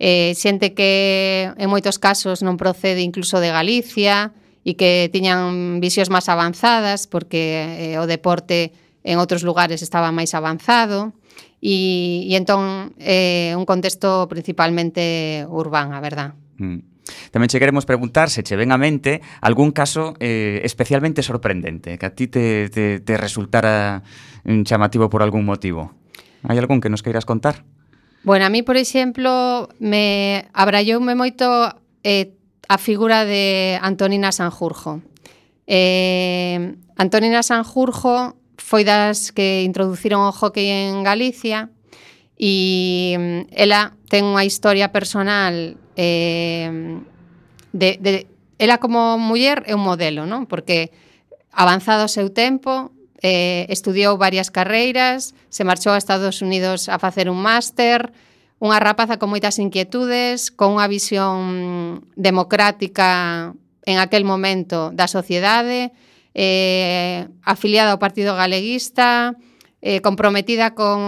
[0.00, 4.32] eh, xente que en moitos casos non procede incluso de Galicia,
[4.66, 8.74] e que tiñan visións máis avanzadas porque eh, o deporte
[9.06, 11.14] en outros lugares estaba máis avanzado
[11.62, 16.34] e, e entón eh, un contexto principalmente urbán, a verdad.
[16.58, 16.82] Mm.
[17.30, 22.06] Tamén che queremos preguntar se che ven a mente algún caso eh, especialmente sorprendente, que
[22.10, 24.02] a ti te, te, te resultara
[24.42, 25.94] mm, chamativo por algún motivo.
[26.42, 27.62] Hai algún que nos queiras contar?
[28.26, 31.46] Bueno, a mí, por exemplo, me abralleume moito
[32.02, 32.34] eh,
[32.68, 35.02] a figura de Antonina Sanjurjo.
[35.66, 41.70] Eh, Antonina Sanjurjo foi das que introduciron o hockey en Galicia
[42.38, 47.00] e mm, ela ten unha historia personal eh,
[47.72, 48.26] de, de
[48.58, 50.48] ela como muller é un modelo, non?
[50.48, 50.90] Porque
[51.52, 57.28] avanzado o seu tempo, eh, estudiou varias carreiras, se marchou a Estados Unidos a facer
[57.28, 58.12] un máster,
[58.56, 63.52] Unha rapaza con moitas inquietudes, con unha visión democrática
[63.84, 65.92] en aquel momento da sociedade,
[66.32, 69.36] eh, afiliada ao Partido Galeguista,
[69.84, 70.98] eh, comprometida con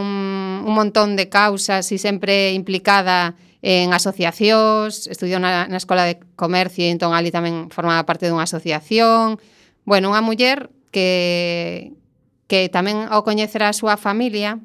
[0.61, 3.33] un montón de causas e sempre implicada
[3.65, 8.45] en asociacións, estudiou na, na Escola de Comercio e entón ali tamén formaba parte dunha
[8.45, 9.41] asociación.
[9.89, 11.97] Bueno, unha muller que,
[12.45, 14.61] que tamén ao coñecer a súa familia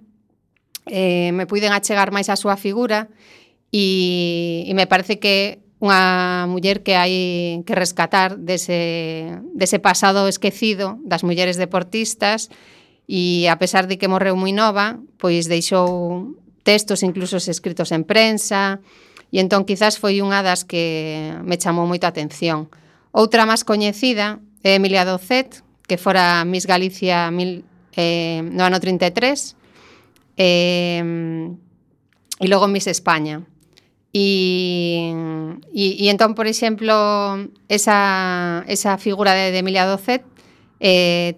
[0.87, 3.07] eh, me puiden achegar máis a súa figura
[3.71, 10.95] e, e me parece que unha muller que hai que rescatar dese, dese pasado esquecido
[11.03, 12.47] das mulleres deportistas
[13.03, 18.79] e a pesar de que morreu moi nova, pois deixou textos incluso escritos en prensa
[19.27, 22.71] e entón quizás foi unha das que me chamou moito a atención.
[23.11, 27.67] Outra máis coñecida é Emilia Docet, que fora Miss Galicia mil,
[27.99, 29.59] eh, no ano 33,
[30.37, 31.01] eh,
[32.39, 33.41] e logo Miss España.
[34.13, 35.09] E,
[35.73, 36.05] e, e
[36.37, 36.93] por exemplo,
[37.65, 40.21] esa, esa figura de, de Emilia Docet
[40.79, 41.33] eh,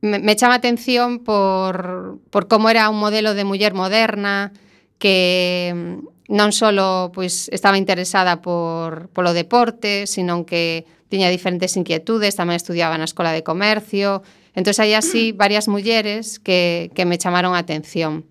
[0.00, 4.52] me, me atención por, por como era un modelo de muller moderna
[4.98, 6.72] que non só
[7.12, 13.30] pois, estaba interesada por, polo deporte, sino que tiña diferentes inquietudes, tamén estudiaba na Escola
[13.30, 14.24] de Comercio,
[14.54, 18.22] Entonces hai así varias mulleres que, que me chamaron a atención.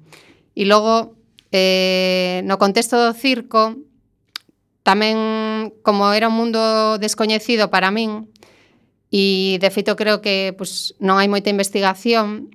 [0.55, 1.19] E logo,
[1.51, 3.76] eh, no contexto do circo,
[4.88, 8.32] tamén como era un mundo descoñecido para min,
[9.11, 12.49] e de feito creo que pues, non hai moita investigación,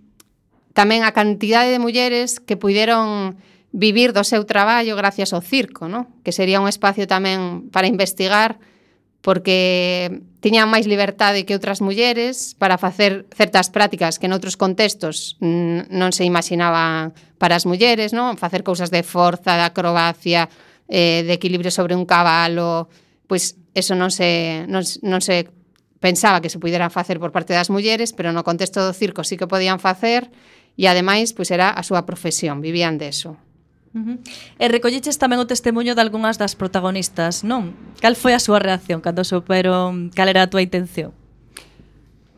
[0.73, 3.37] tamén a cantidade de mulleres que puideron
[3.73, 6.09] vivir do seu traballo gracias ao circo, ¿no?
[6.25, 8.57] que sería un espacio tamén para investigar
[9.21, 15.37] porque tiñan máis liberdade que outras mulleres para facer certas prácticas que en outros contextos
[15.43, 18.39] non se imaginaban para as mulleres, non?
[18.39, 20.47] Facer cousas de forza, de acrobacia,
[20.87, 22.87] eh, de equilibrio sobre un cabalo,
[23.27, 25.51] pois eso non se, non, non se
[25.99, 29.35] pensaba que se puderan facer por parte das mulleres, pero no contexto do circo sí
[29.35, 30.31] que podían facer
[30.79, 33.35] e ademais pois era a súa profesión, vivían de eso.
[33.95, 34.17] Uh -huh.
[34.61, 37.73] E recolleches tamén o testemunho de algunhas das protagonistas, non?
[38.03, 41.17] Cal foi a súa reacción cando souperon cal era a túa intención?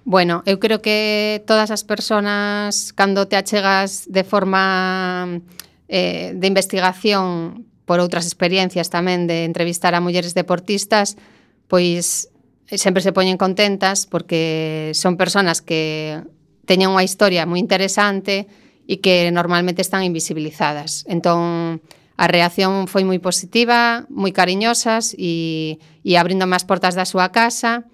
[0.05, 5.41] Bueno, eu creo que todas as persoas cando te achegas de forma
[5.89, 11.19] eh, de investigación por outras experiencias tamén de entrevistar a mulleres deportistas,
[11.67, 12.31] pois
[12.71, 16.23] eh, sempre se poñen contentas porque son persoas que
[16.71, 18.47] teñen unha historia moi interesante,
[18.91, 21.07] e que normalmente están invisibilizadas.
[21.07, 21.79] Entón,
[22.19, 27.87] a reacción foi moi positiva, moi cariñosas e, e abrindo máis portas da súa casa.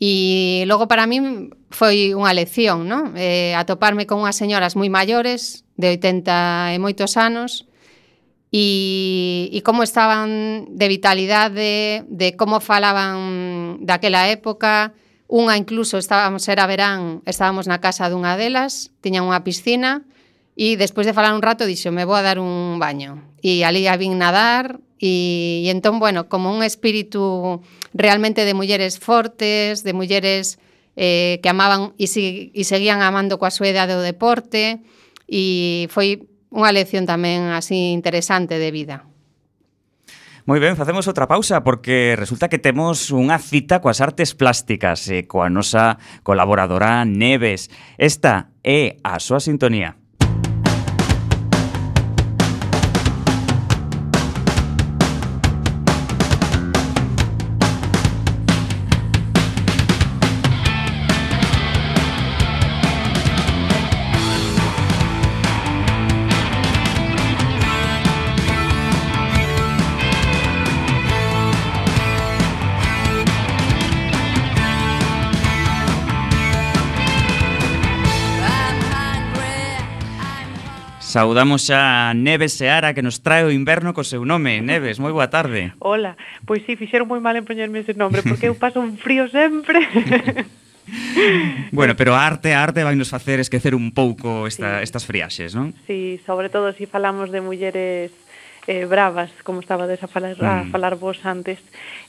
[0.00, 3.12] E logo para min foi unha lección, non?
[3.20, 7.68] Eh, atoparme con unhas señoras moi maiores, de 80 e moitos anos,
[8.48, 14.96] e, e como estaban de vitalidade, de como falaban daquela época,
[15.28, 20.08] unha incluso estábamos era verán, estábamos na casa dunha delas, tiñan unha piscina
[20.60, 23.24] E despois de falar un rato dixo, me vou a dar un baño.
[23.40, 27.64] E ali a vin nadar, e, e entón, bueno, como un espírito
[27.96, 30.60] realmente de mulleres fortes, de mulleres
[31.00, 34.84] eh, que amaban e, si, e seguían amando coa súa edade do deporte,
[35.24, 39.08] e foi unha lección tamén así interesante de vida.
[40.44, 45.24] Moi ben, facemos outra pausa porque resulta que temos unha cita coas artes plásticas e
[45.24, 47.72] coa nosa colaboradora Neves.
[47.96, 49.99] Esta é a súa sintonía.
[81.10, 84.62] Saudamos xa a Neves Seara que nos trae o inverno co seu nome.
[84.62, 85.74] Neves, moi boa tarde.
[85.82, 86.14] Hola,
[86.46, 89.82] pois sí, fixeron moi mal en poñerme ese nombre porque eu paso un frío sempre.
[91.74, 94.86] bueno, pero a arte, a arte vai nos facer esquecer un pouco esta, sí.
[94.86, 95.74] estas friaxes, non?
[95.90, 98.14] Sí, sobre todo se si falamos de mulleres
[98.70, 100.46] eh, bravas, como estaba a falar, mm.
[100.46, 101.58] a falar vos antes.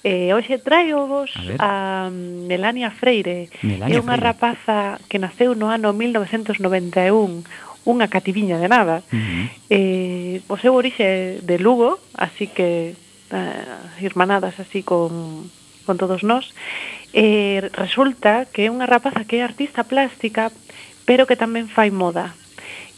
[0.05, 3.49] Eh, hoxe traio vos a, a Melania Freire.
[3.65, 4.29] Melania é unha Freire.
[4.29, 7.49] rapaza que naceu no ano 1991,
[7.85, 9.01] unha cativiña de nada.
[9.09, 9.45] Uh -huh.
[9.69, 12.93] eh, o seu orixe de Lugo, así que
[13.31, 15.49] eh, irmanadas así con,
[15.85, 16.53] con todos nós,
[17.13, 20.53] eh, resulta que é unha rapaza que é artista plástica,
[21.09, 22.37] pero que tamén fai moda.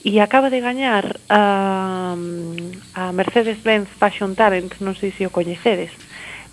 [0.03, 2.11] E acaba de gañar a,
[2.91, 5.95] a Mercedes-Benz Fashion Talent, non sei se o coñecedes,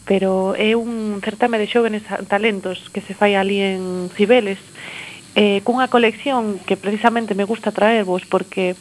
[0.07, 5.00] pero é un certame de xóvenes talentos que se fai ali en Cibeles, uh
[5.35, 8.75] eh, cunha colección que precisamente me gusta traervos porque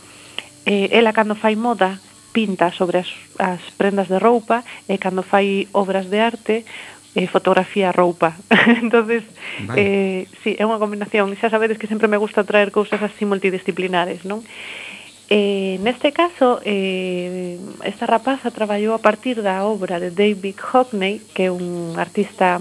[0.66, 5.70] eh, ela cando fai moda pinta sobre as, as prendas de roupa e cando fai
[5.74, 6.56] obras de arte
[7.16, 8.38] eh, fotografía roupa.
[8.82, 9.24] entonces,
[9.66, 9.82] vale.
[9.82, 11.34] eh, sí, é unha combinación.
[11.38, 14.46] Xa sabedes que sempre me gusta traer cousas así multidisciplinares, non?
[15.30, 21.50] Eh, neste caso, eh, esta rapaza traballou a partir da obra de David Hockney, que
[21.50, 22.58] é un artista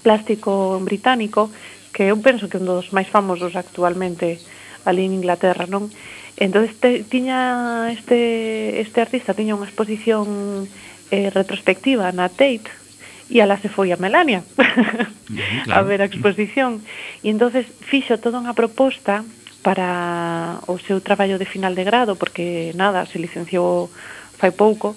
[0.00, 1.52] plástico británico,
[1.94, 4.42] que eu penso que é un dos máis famosos actualmente
[4.82, 5.86] ali en Inglaterra, non?
[6.34, 10.66] Entón, te, tiña este, este artista tiña unha exposición
[11.14, 12.66] eh, retrospectiva na Tate,
[13.30, 14.44] e ala se foi a Melania
[15.64, 15.78] claro.
[15.78, 16.82] a ver a exposición.
[17.22, 19.22] E entonces fixo toda unha proposta
[19.64, 23.88] para o seu traballo de final de grado, porque nada, se licenciou
[24.36, 24.92] fai pouco,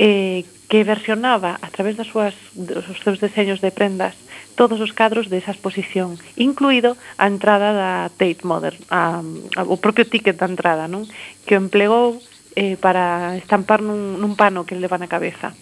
[0.00, 4.16] eh, que versionaba a través das súas, dos seus deseños de prendas
[4.58, 9.22] todos os cadros desa exposición, incluído a entrada da Tate Modern, a,
[9.54, 11.06] a, o propio ticket da entrada, non?
[11.46, 12.18] que o emplegou
[12.58, 15.54] eh, para estampar nun, nun pano que leva na cabeza.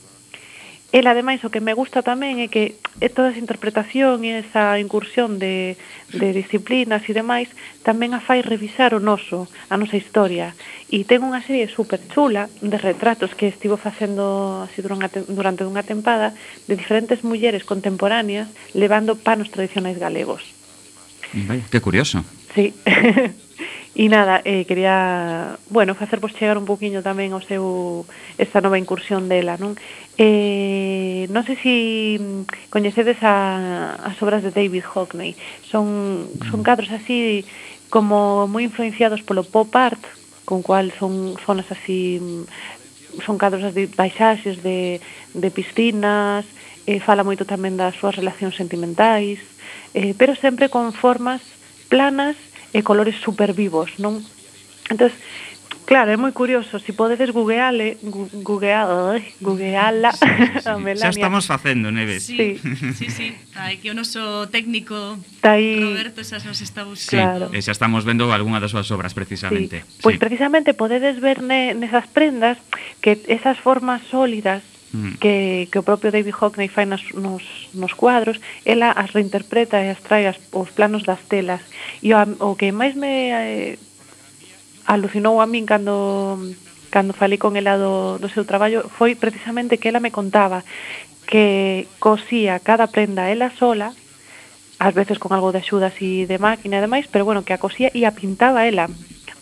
[0.92, 4.78] El, ademais, o que me gusta tamén é que é toda esa interpretación e esa
[4.78, 5.74] incursión de,
[6.14, 7.50] de disciplinas e demais
[7.82, 10.54] tamén a fai revisar o noso, a nosa historia.
[10.86, 15.82] E ten unha serie super chula de retratos que estivo facendo así durante, durante unha
[15.82, 16.32] tempada
[16.70, 20.46] de diferentes mulleres contemporáneas levando panos tradicionais galegos.
[21.34, 22.22] Vai, que curioso.
[22.54, 22.70] Sí.
[23.96, 28.04] E nada, eh, quería, bueno, facervos chegar un poquinho tamén ao seu
[28.36, 29.72] esta nova incursión dela, non?
[30.20, 31.74] Eh, non sei se si
[32.68, 35.32] coñecedes a, as obras de David Hockney.
[35.64, 36.66] Son, son mm.
[36.68, 37.48] cadros así
[37.88, 40.04] como moi influenciados polo pop art,
[40.44, 42.20] con cual son zonas así
[43.24, 45.00] son cadros de paisaxes de,
[45.32, 46.44] de piscinas,
[46.84, 49.40] eh, fala moito tamén das súas relacións sentimentais,
[49.96, 51.40] eh, pero sempre con formas
[51.88, 52.36] planas
[52.72, 54.22] e colores super vivos, non?
[54.90, 55.10] Entón,
[55.86, 57.94] Claro, é moi curioso, si podedes googleale,
[58.42, 61.14] googleala, googleala sí, sí, a Melania.
[61.14, 62.26] Xa estamos facendo, Neves.
[62.26, 63.26] Sí, sí, sí, sí.
[63.78, 65.78] Que o noso técnico está aí...
[65.78, 67.46] Roberto xa nos está buscando.
[67.46, 67.54] Claro.
[67.54, 69.86] e xa estamos vendo algunha das súas obras precisamente.
[69.86, 70.02] Sí.
[70.02, 70.22] Pois pues sí.
[70.26, 72.58] precisamente podedes ver ne, nesas prendas
[72.98, 75.20] que esas formas sólidas mm.
[75.20, 77.44] que, que o propio David Hockney fai nas, nos,
[77.76, 81.60] nos cuadros, ela as reinterpreta e as trae as, os planos das telas.
[82.00, 83.78] E o, o que máis me eh,
[84.88, 86.40] alucinou a min cando
[86.88, 90.64] cando falei con ela do, do seu traballo foi precisamente que ela me contaba
[91.26, 93.92] que cosía cada prenda ela sola
[94.78, 97.60] ás veces con algo de axuda así de máquina e demais, pero bueno, que a
[97.60, 98.92] cosía e a pintaba ela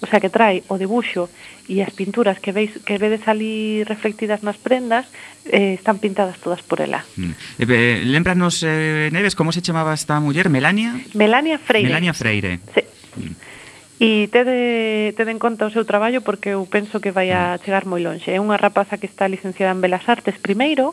[0.05, 1.32] o sea que trae o debuxo
[1.64, 5.09] e as pinturas que veis que vedes ali reflectidas nas prendas
[5.48, 7.09] eh, están pintadas todas por ela.
[7.16, 7.32] Mm.
[7.59, 10.92] Eh, eh lembranos eh, Neves como se chamaba esta muller, Melania?
[11.16, 11.88] Melania Freire.
[11.88, 12.61] Melania Freire.
[12.76, 12.84] Sí.
[13.16, 13.55] Mm.
[14.02, 17.64] E tede, tede en conta o seu traballo porque eu penso que vai a mm.
[17.64, 18.34] chegar moi lonxe.
[18.34, 20.92] É unha rapaza que está licenciada en Belas Artes primeiro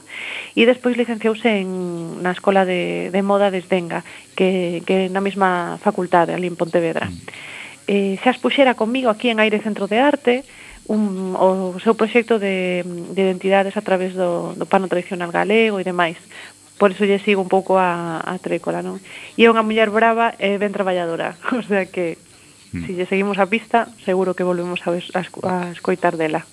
[0.55, 4.07] e despois licenciouse en, na Escola de, de Moda de Esdenga,
[4.38, 7.12] que, que na mesma facultade, ali en Pontevedra.
[7.12, 7.51] Mm
[7.92, 10.48] eh, xa expuxera comigo aquí en Aire Centro de Arte
[10.88, 15.84] un, o seu proxecto de, de identidades a través do, do pano tradicional galego e
[15.84, 16.18] demais.
[16.80, 18.98] Por eso lle sigo un pouco a, a Trécola, non?
[19.36, 22.16] E é unha muller brava e ben traballadora, o sea que
[22.72, 22.88] mm.
[22.88, 26.48] se si lle seguimos a pista, seguro que volvemos a, a, a escoitar dela.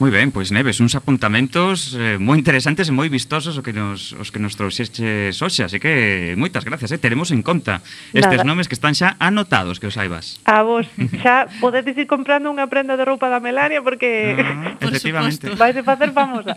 [0.00, 4.16] Moi ben, pois Neves, uns apuntamentos eh, moi interesantes e moi vistosos o que nos,
[4.16, 7.84] os que nos trouxeches hoxe, así que moitas gracias, eh, teremos en conta
[8.16, 8.48] estes Nada.
[8.48, 10.40] nomes que están xa anotados, que os saibas.
[10.48, 10.88] A vos,
[11.20, 15.52] xa podedes ir comprando unha prenda de roupa da Melania porque ah, por efectivamente.
[15.52, 16.56] vais a facer famosa.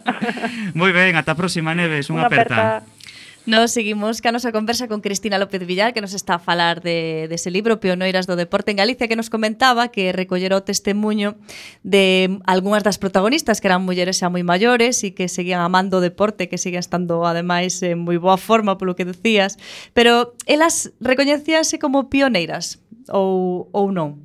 [0.72, 2.56] moi ben, ata a próxima Neves, unha, unha aperta.
[2.80, 3.04] aperta.
[3.46, 7.28] Nos seguimos ca nosa conversa con Cristina López Villar, que nos está a falar de,
[7.28, 11.36] dese ese libro Pionoiras do Deporte en Galicia, que nos comentaba que recollera o testemunho
[11.84, 16.04] de algunhas das protagonistas que eran mulleres xa moi maiores e que seguían amando o
[16.04, 19.60] deporte, que seguían estando ademais en moi boa forma polo que decías,
[19.92, 22.80] pero elas recoñecíanse como pioneiras
[23.12, 24.24] ou, ou non?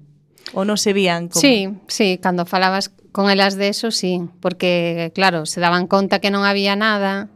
[0.54, 1.42] Ou non se vían como...
[1.42, 6.30] Sí, sí, cando falabas con elas de eso, sí, porque claro, se daban conta que
[6.30, 7.26] non había nada,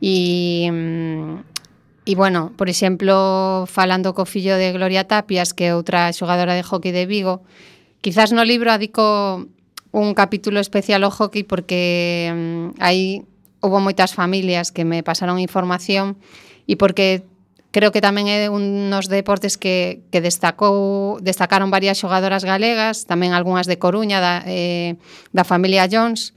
[0.00, 6.10] E, e mm, bueno, por exemplo, falando co fillo de Gloria Tapias, que é outra
[6.16, 7.44] xogadora de hockey de Vigo,
[8.00, 9.46] quizás no libro adico
[9.92, 13.26] un capítulo especial ao hockey porque mm, um, aí
[13.60, 16.16] houve moitas familias que me pasaron información
[16.64, 17.28] e porque
[17.70, 23.36] creo que tamén é un dos deportes que, que destacou, destacaron varias xogadoras galegas, tamén
[23.36, 24.98] algunhas de Coruña da, eh,
[25.30, 26.34] da familia Jones.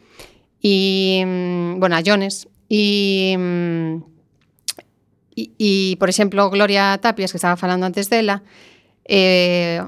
[0.64, 3.36] E, mm, bueno, a Jones E,
[5.36, 8.44] e, e por exemplo, Gloria Tapias, que estaba falando antes dela,
[9.06, 9.84] eh,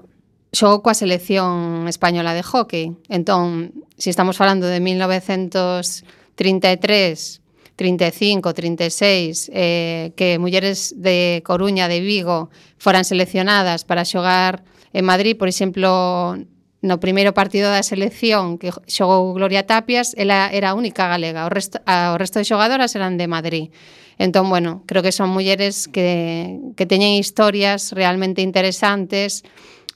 [0.55, 2.95] xogou coa selección española de hockey.
[3.11, 7.41] Entón, se estamos falando de 1933,
[7.75, 12.49] 35, 36, eh, que mulleres de Coruña, de Vigo,
[12.79, 14.63] foran seleccionadas para xogar
[14.95, 16.39] en Madrid, por exemplo,
[16.83, 21.51] No primeiro partido da selección que xogou Gloria Tapias, ela era a única galega, o
[21.51, 23.71] resto, a, o resto de xogadoras eran de Madrid.
[24.17, 29.43] Entón, bueno, creo que son mulleres que, que teñen historias realmente interesantes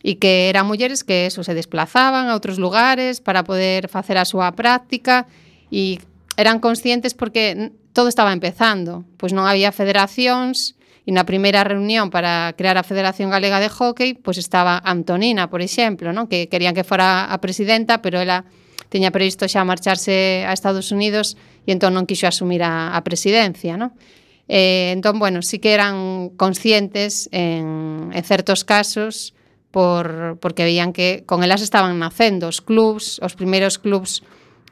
[0.04, 4.28] e que eran mulleres que eso, se desplazaban a outros lugares para poder facer a
[4.28, 5.28] súa práctica
[5.68, 6.00] e
[6.40, 10.79] eran conscientes porque todo estaba empezando, pois non había federacións,
[11.10, 15.66] E na primeira reunión para crear a Federación Galega de Hockey, pois estaba Antonina, por
[15.66, 16.30] exemplo, non?
[16.30, 18.46] que querían que fora a presidenta, pero ela
[18.94, 21.34] teña previsto xa marcharse a Estados Unidos
[21.66, 23.98] e entón non quixo asumir a, a presidencia, non?
[24.46, 29.34] Eh, entón, bueno, sí que eran conscientes en, en certos casos
[29.74, 34.22] por, porque veían que con elas estaban nacendo os clubs, os primeiros clubs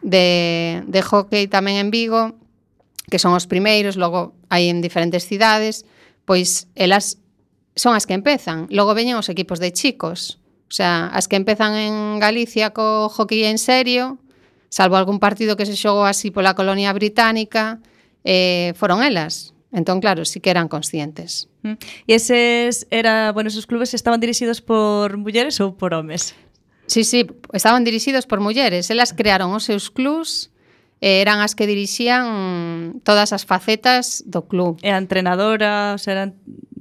[0.06, 2.38] de, de hockey tamén en Vigo,
[3.10, 5.82] que son os primeiros, logo hai en diferentes cidades,
[6.28, 7.24] pois elas
[7.80, 8.68] son as que empezan.
[8.68, 10.44] Logo veñen os equipos de chicos.
[10.68, 14.20] O sea, as que empezan en Galicia co hockey en serio,
[14.68, 17.80] salvo algún partido que se xogou así pola colonia británica,
[18.28, 19.56] eh, foron elas.
[19.72, 21.48] Entón, claro, sí que eran conscientes.
[21.64, 21.80] Mm.
[22.08, 26.36] E eses era, bueno, esos clubes estaban dirixidos por mulleres ou por homes?
[26.88, 28.92] Sí, sí, estaban dirixidos por mulleres.
[28.92, 30.52] Elas crearon os seus clubs,
[30.98, 34.82] e eran as que dirixían todas as facetas do club.
[34.82, 36.38] E a entrenadora, o sea, eran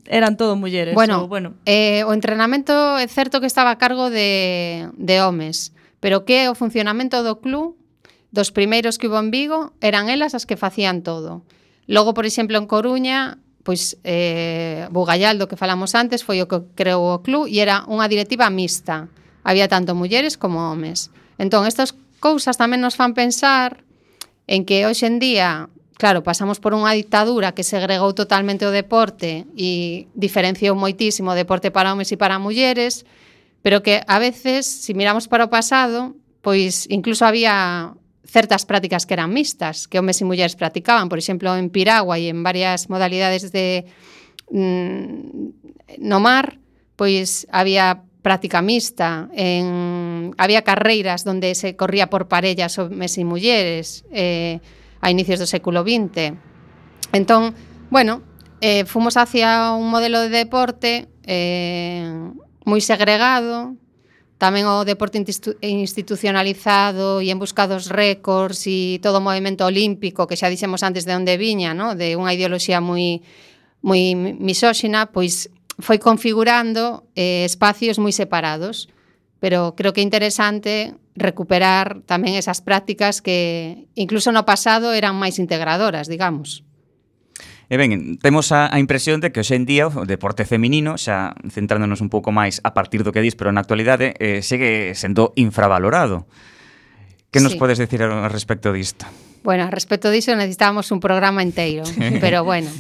[0.09, 0.95] eran todo mulleres.
[0.95, 1.55] Bueno, o, bueno.
[1.67, 6.55] Eh, o entrenamento é certo que estaba a cargo de, de homes, pero que o
[6.55, 7.77] funcionamento do club,
[8.31, 11.43] dos primeiros que hubo en Vigo, eran elas as que facían todo.
[11.87, 17.03] Logo, por exemplo, en Coruña, pois eh, Bugallaldo que falamos antes foi o que creou
[17.03, 19.11] o club e era unha directiva mixta.
[19.43, 21.11] Había tanto mulleres como homes.
[21.39, 23.86] Entón, estas cousas tamén nos fan pensar
[24.47, 25.68] en que hoxe en día,
[25.99, 31.74] claro, pasamos por unha dictadura que segregou totalmente o deporte e diferenciou moitísimo o deporte
[31.74, 33.03] para homes e para mulleres,
[33.66, 36.14] pero que a veces, se si miramos para o pasado,
[36.47, 37.90] pois incluso había
[38.22, 42.30] certas prácticas que eran mixtas, que homes e mulleres practicaban, por exemplo, en piragua e
[42.30, 43.90] en varias modalidades de
[44.55, 46.62] mm, no mar,
[46.94, 54.03] pois había práctica mixta, en, había carreiras donde se corría por parellas homes e mulleres
[54.11, 54.59] eh,
[54.99, 56.35] a inicios do século XX.
[57.14, 57.55] Entón,
[57.87, 58.27] bueno,
[58.59, 62.03] eh, fomos hacia un modelo de deporte eh,
[62.66, 63.79] moi segregado,
[64.43, 65.22] tamén o deporte
[65.62, 71.07] institucionalizado e en busca dos récords e todo o movimento olímpico que xa dixemos antes
[71.07, 71.95] de onde viña, no?
[71.95, 73.22] de unha ideoloxía moi
[73.87, 75.47] moi misóxina, pois
[75.79, 78.89] foi configurando eh, espacios moi separados,
[79.41, 85.37] pero creo que é interesante recuperar tamén esas prácticas que incluso no pasado eran máis
[85.37, 86.64] integradoras, digamos.
[87.66, 91.35] E ben, temos a, a impresión de que hoxe en día o deporte feminino, xa
[91.51, 95.35] centrándonos un pouco máis a partir do que dis, pero na actualidade, eh, segue sendo
[95.35, 96.31] infravalorado.
[97.35, 97.61] Que nos sí.
[97.61, 99.05] podes decir ao respecto disto?
[99.43, 101.83] Bueno, respecto disto necesitábamos un programa inteiro,
[102.22, 102.70] pero bueno.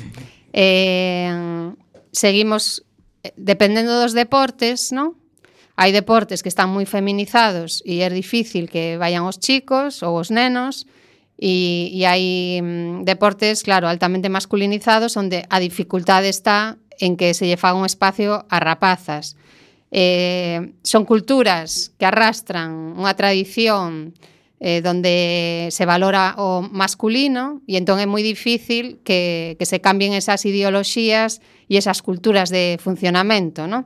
[0.54, 1.74] Eh,
[2.14, 2.85] seguimos
[3.34, 5.18] dependendo dos deportes, non?
[5.76, 10.30] Hai deportes que están moi feminizados e é difícil que vayan os chicos ou os
[10.30, 10.86] nenos,
[11.36, 17.44] e, e hai mm, deportes, claro, altamente masculinizados onde a dificultade está en que se
[17.44, 19.36] lle faga un espacio a rapazas.
[19.92, 24.16] Eh, son culturas que arrastran unha tradición
[24.60, 30.16] eh, donde se valora o masculino e entón é moi difícil que, que se cambien
[30.16, 33.84] esas ideoloxías e esas culturas de funcionamento, non?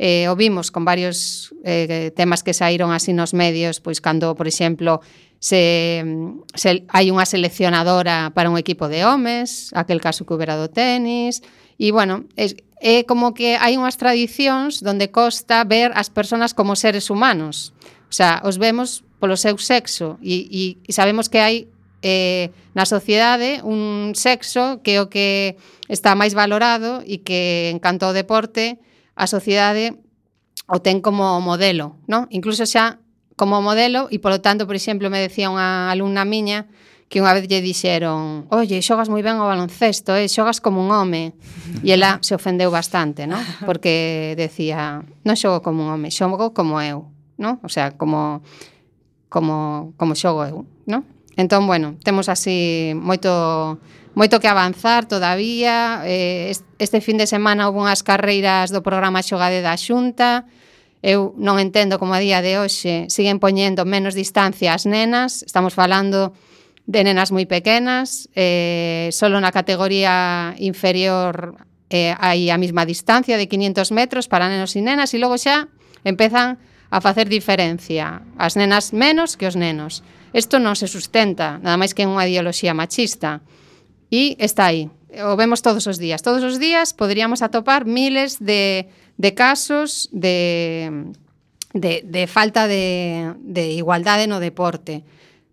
[0.00, 4.48] Eh, o vimos con varios eh, temas que saíron así nos medios, pois cando, por
[4.48, 5.04] exemplo,
[5.40, 6.04] se,
[6.52, 11.40] se hai unha seleccionadora para un equipo de homes, aquel caso que hubera do tenis,
[11.80, 16.76] e, bueno, é, é como que hai unhas tradicións donde costa ver as persoas como
[16.76, 17.72] seres humanos.
[18.08, 21.68] O sea, os vemos polo seu sexo e, e, e sabemos que hai
[22.02, 25.60] eh, na sociedade un sexo que é o que
[25.92, 28.80] está máis valorado e que en canto ao deporte
[29.14, 30.00] a sociedade
[30.70, 32.24] o ten como modelo, non?
[32.32, 33.02] Incluso xa
[33.36, 36.70] como modelo e polo tanto, por exemplo, me decía unha alumna miña
[37.10, 40.94] que unha vez lle dixeron, "Oye, xogas moi ben ao baloncesto, eh, xogas como un
[40.94, 41.34] home."
[41.84, 43.40] E ela se ofendeu bastante, ¿no?
[43.66, 47.58] Porque decía, "Non xogo como un home, xogo como eu", ¿no?
[47.66, 48.46] O sea, como
[49.30, 51.06] como, como xogo eu, no?
[51.38, 53.80] Entón, bueno, temos así moito
[54.12, 56.02] moito que avanzar todavía.
[56.04, 60.44] Eh, este fin de semana houve unhas carreiras do programa Xogade da Xunta.
[61.00, 65.40] Eu non entendo como a día de hoxe siguen poñendo menos distancia ás nenas.
[65.46, 66.36] Estamos falando
[66.84, 71.56] de nenas moi pequenas, eh, solo na categoría inferior
[71.88, 75.70] eh, hai a mesma distancia de 500 metros para nenos e nenas e logo xa
[76.02, 76.58] empezan
[76.90, 80.02] a facer diferencia as nenas menos que os nenos.
[80.34, 83.42] Isto non se sustenta, nada máis que en unha ideoloxía machista.
[84.10, 84.90] E está aí,
[85.22, 86.22] o vemos todos os días.
[86.22, 91.14] Todos os días poderíamos atopar miles de, de casos de,
[91.74, 95.02] de, de falta de, de igualdade no deporte.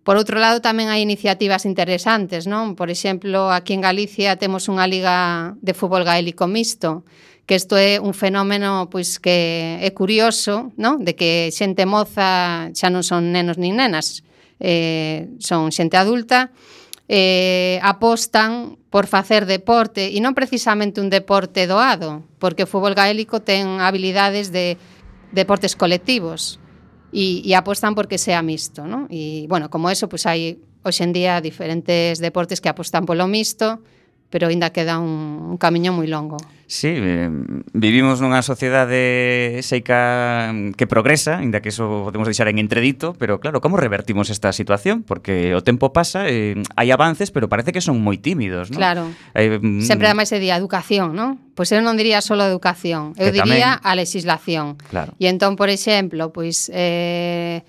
[0.07, 2.79] Por outro lado, tamén hai iniciativas interesantes, non?
[2.79, 7.03] Por exemplo, aquí en Galicia temos unha liga de fútbol gaélico mixto
[7.47, 10.99] que isto é un fenómeno pois que é curioso, non?
[11.07, 14.27] De que xente moza xa non son nenos nin nenas,
[14.59, 16.51] eh, son xente adulta,
[17.07, 23.39] eh, apostan por facer deporte e non precisamente un deporte doado, porque o fútbol gaélico
[23.39, 24.75] ten habilidades de
[25.31, 26.59] deportes colectivos
[27.15, 29.07] e, e apostan porque sea mixto, non?
[29.07, 33.79] E, bueno, como eso, pois hai hoxendía diferentes deportes que apostan polo mixto,
[34.29, 36.35] pero aínda queda un, un camiño moi longo.
[36.67, 37.31] Sí, eh,
[37.71, 43.63] vivimos nunha sociedade seica que progresa, aínda que eso podemos deixar en entredito, pero claro,
[43.63, 45.07] como revertimos esta situación?
[45.07, 48.83] Porque o tempo pasa, eh, hai avances, pero parece que son moi tímidos, non?
[48.83, 49.07] Claro.
[49.31, 51.39] Eh, mm, Sempre ademais se di a educación, non?
[51.55, 53.87] Pois eu non diría só a educación, eu diría tamén...
[53.87, 54.75] a legislación.
[54.91, 55.15] Claro.
[55.15, 57.63] E entón, por exemplo, pois eh,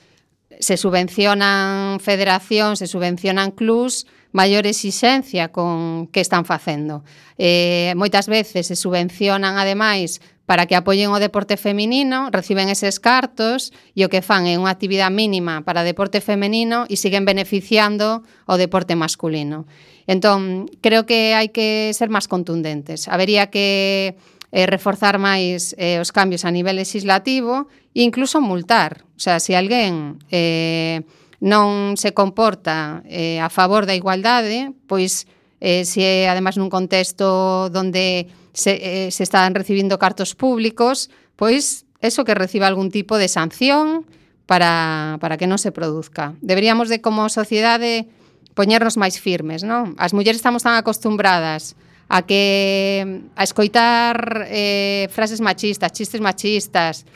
[0.58, 7.04] se subvencionan federacións, se subvencionan clubs, maior exixencia con que están facendo.
[7.38, 13.68] Eh, moitas veces se subvencionan ademais para que apoyen o deporte feminino, reciben eses cartos
[13.92, 18.54] e o que fan é unha actividade mínima para deporte femenino e siguen beneficiando o
[18.56, 19.68] deporte masculino.
[20.08, 23.12] Entón, creo que hai que ser máis contundentes.
[23.12, 24.16] Habería que
[24.52, 29.04] eh, reforzar máis eh, os cambios a nivel legislativo e incluso multar.
[29.16, 31.04] O sea, se si alguén eh,
[31.38, 35.30] non se comporta eh, a favor da igualdade, pois
[35.62, 41.86] eh, se é ademais nun contexto donde se, eh, se están recibindo cartos públicos, pois
[42.02, 44.06] eso que reciba algún tipo de sanción
[44.46, 46.34] para, para que non se produzca.
[46.42, 48.10] Deberíamos de como sociedade
[48.58, 49.94] poñernos máis firmes, non?
[49.94, 51.78] As mulleres estamos tan acostumbradas
[52.10, 57.06] a que a escoitar eh, frases machistas, chistes machistas,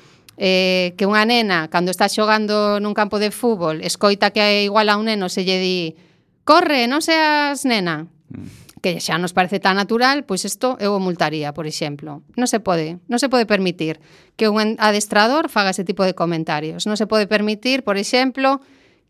[0.42, 4.98] eh, que unha nena, cando está xogando nun campo de fútbol, escoita que igual a
[4.98, 5.94] un neno se lle di
[6.42, 8.82] corre, non seas nena, mm.
[8.82, 12.26] que xa nos parece tan natural, pois isto eu o multaría, por exemplo.
[12.34, 14.02] Non se pode, non se pode permitir
[14.34, 16.90] que un adestrador faga ese tipo de comentarios.
[16.90, 18.58] Non se pode permitir, por exemplo,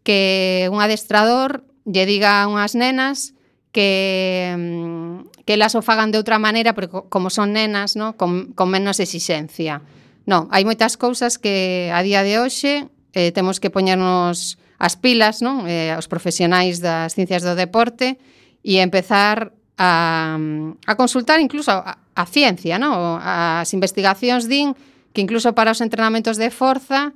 [0.05, 3.33] que un adestrador lle diga a unhas nenas
[3.73, 8.21] que mm, que elas o fagan de outra maneira, porque como son nenas, ¿no?
[8.21, 9.81] con, con menos exixencia.
[10.27, 15.43] Non, hai moitas cousas que a día de hoxe eh, temos que poñernos as pilas,
[15.43, 15.67] non?
[15.67, 18.19] Eh, os profesionais das ciencias do deporte
[18.63, 20.39] e empezar a,
[20.87, 23.19] a consultar incluso a, a ciencia, non?
[23.19, 24.79] As investigacións din
[25.11, 27.13] que incluso para os entrenamentos de forza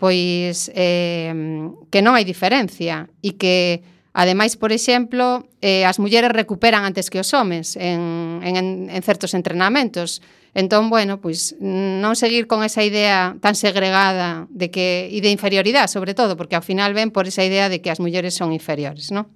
[0.00, 1.32] pois eh,
[1.92, 7.22] que non hai diferencia e que Ademais, por exemplo, eh, as mulleres recuperan antes que
[7.22, 10.18] os homes en, en, en certos entrenamentos.
[10.52, 15.86] Entón, bueno, pois non seguir con esa idea tan segregada de que e de inferioridade,
[15.86, 19.14] sobre todo, porque ao final ven por esa idea de que as mulleres son inferiores,
[19.14, 19.30] non?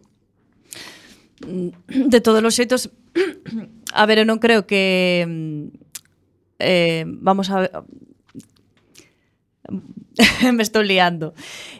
[1.46, 2.90] Mm, de todos os xeitos,
[3.94, 5.62] a ver, eu non creo que mm,
[6.58, 7.70] eh, vamos a
[10.52, 11.34] me estou liando.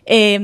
[0.07, 0.39] Eh,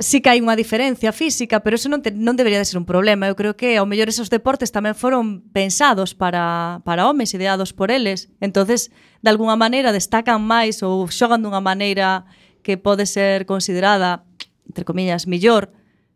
[0.00, 2.88] sí que hai unha diferencia física, pero eso non, te, non debería de ser un
[2.88, 3.28] problema.
[3.28, 7.92] Eu creo que ao mellor esos deportes tamén foron pensados para, para homes, ideados por
[7.92, 8.32] eles.
[8.40, 8.88] entonces
[9.20, 12.24] de alguna maneira destacan máis ou xogan dunha maneira
[12.64, 14.24] que pode ser considerada,
[14.64, 15.68] entre comillas, millor,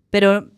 [0.08, 0.48] pero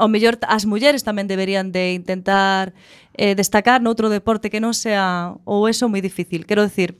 [0.00, 2.72] ao mellor as mulleres tamén deberían de intentar
[3.12, 6.48] eh, destacar noutro deporte que non sea ou eso moi difícil.
[6.48, 6.96] Quero decir,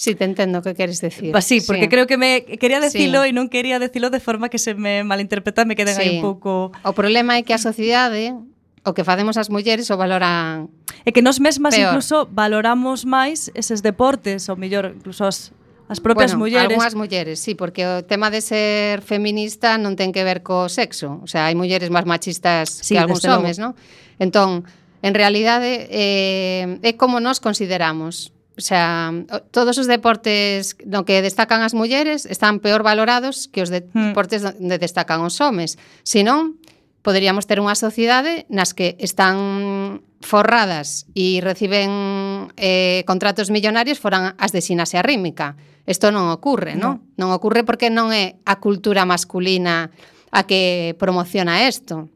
[0.00, 1.30] Sí, te entendo que queres decir.
[1.30, 1.88] Bah, sí, porque sí.
[1.90, 3.28] creo que me quería decilo sí.
[3.28, 6.00] e non quería decilo de forma que se me malinterpreta, me queden sí.
[6.00, 6.72] aí un pouco...
[6.88, 8.32] O problema é que a sociedade
[8.80, 10.72] o que facemos as mulleres o valoran
[11.04, 11.92] É que nós mesmas peor.
[11.92, 15.52] incluso valoramos máis eses deportes, ou mellor, incluso as,
[15.84, 16.72] as propias bueno, mulleres.
[16.72, 21.20] Algúnas mulleres, sí, porque o tema de ser feminista non ten que ver co sexo.
[21.20, 23.76] O sea, hai mulleres máis machistas sí, que algúns homes, non?
[24.16, 24.64] Entón,
[25.04, 29.08] en realidade, eh, é como nos consideramos O sea,
[29.56, 34.12] todos os deportes no que destacan as mulleres están peor valorados que os de hmm.
[34.12, 35.80] deportes onde destacan os homes.
[36.04, 36.60] Se non,
[37.00, 44.52] poderíamos ter unha sociedade nas que están forradas e reciben eh, contratos millonarios foran as
[44.52, 45.56] de xinasia rítmica.
[45.88, 47.00] Isto non ocurre, no.
[47.16, 47.32] non?
[47.32, 49.88] Non ocurre porque non é a cultura masculina
[50.28, 52.12] a que promociona isto.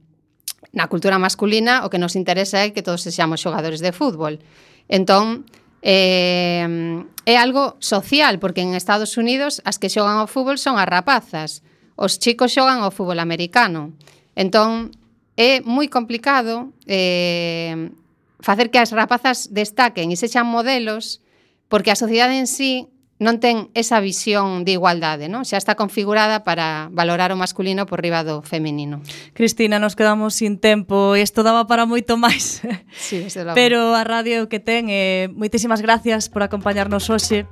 [0.77, 4.45] Na cultura masculina o que nos interesa é que todos sexamos xogadores de fútbol.
[4.93, 5.49] Entón,
[5.85, 10.89] eh, é algo social, porque en Estados Unidos as que xogan ao fútbol son as
[10.89, 11.61] rapazas,
[12.01, 13.93] os chicos xogan ao fútbol americano.
[14.33, 14.97] Entón,
[15.37, 17.93] é moi complicado eh,
[18.41, 21.21] facer que as rapazas destaquen e sexan modelos
[21.69, 22.89] porque a sociedade en sí
[23.23, 25.47] non ten esa visión de igualdade, non?
[25.47, 29.01] Xa está configurada para valorar o masculino por riba do feminino.
[29.39, 32.63] Cristina, nos quedamos sin tempo, isto daba para moito máis.
[32.95, 37.47] Sí, Pero a radio que ten, eh, moitísimas gracias por acompañarnos hoxe.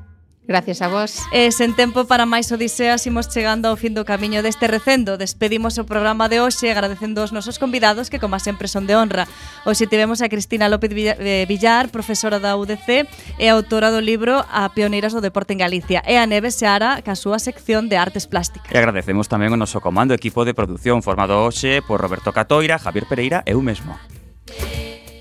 [0.47, 1.23] Gracias a vos.
[1.31, 5.15] E sen tempo para máis odiseas imos chegando ao fin do camiño deste recendo.
[5.15, 9.31] Despedimos o programa de hoxe agradecendo aos nosos convidados que como sempre son de honra.
[9.63, 13.07] Hoxe tivemos a Cristina López eh, Villar, profesora da UDC
[13.39, 17.15] e autora do libro A pioneiras do deporte en Galicia e a Neves Seara ca
[17.15, 18.75] súa sección de artes plásticas.
[18.75, 23.07] E agradecemos tamén o noso comando equipo de produción formado hoxe por Roberto Catoira, Javier
[23.07, 23.95] Pereira e eu mesmo.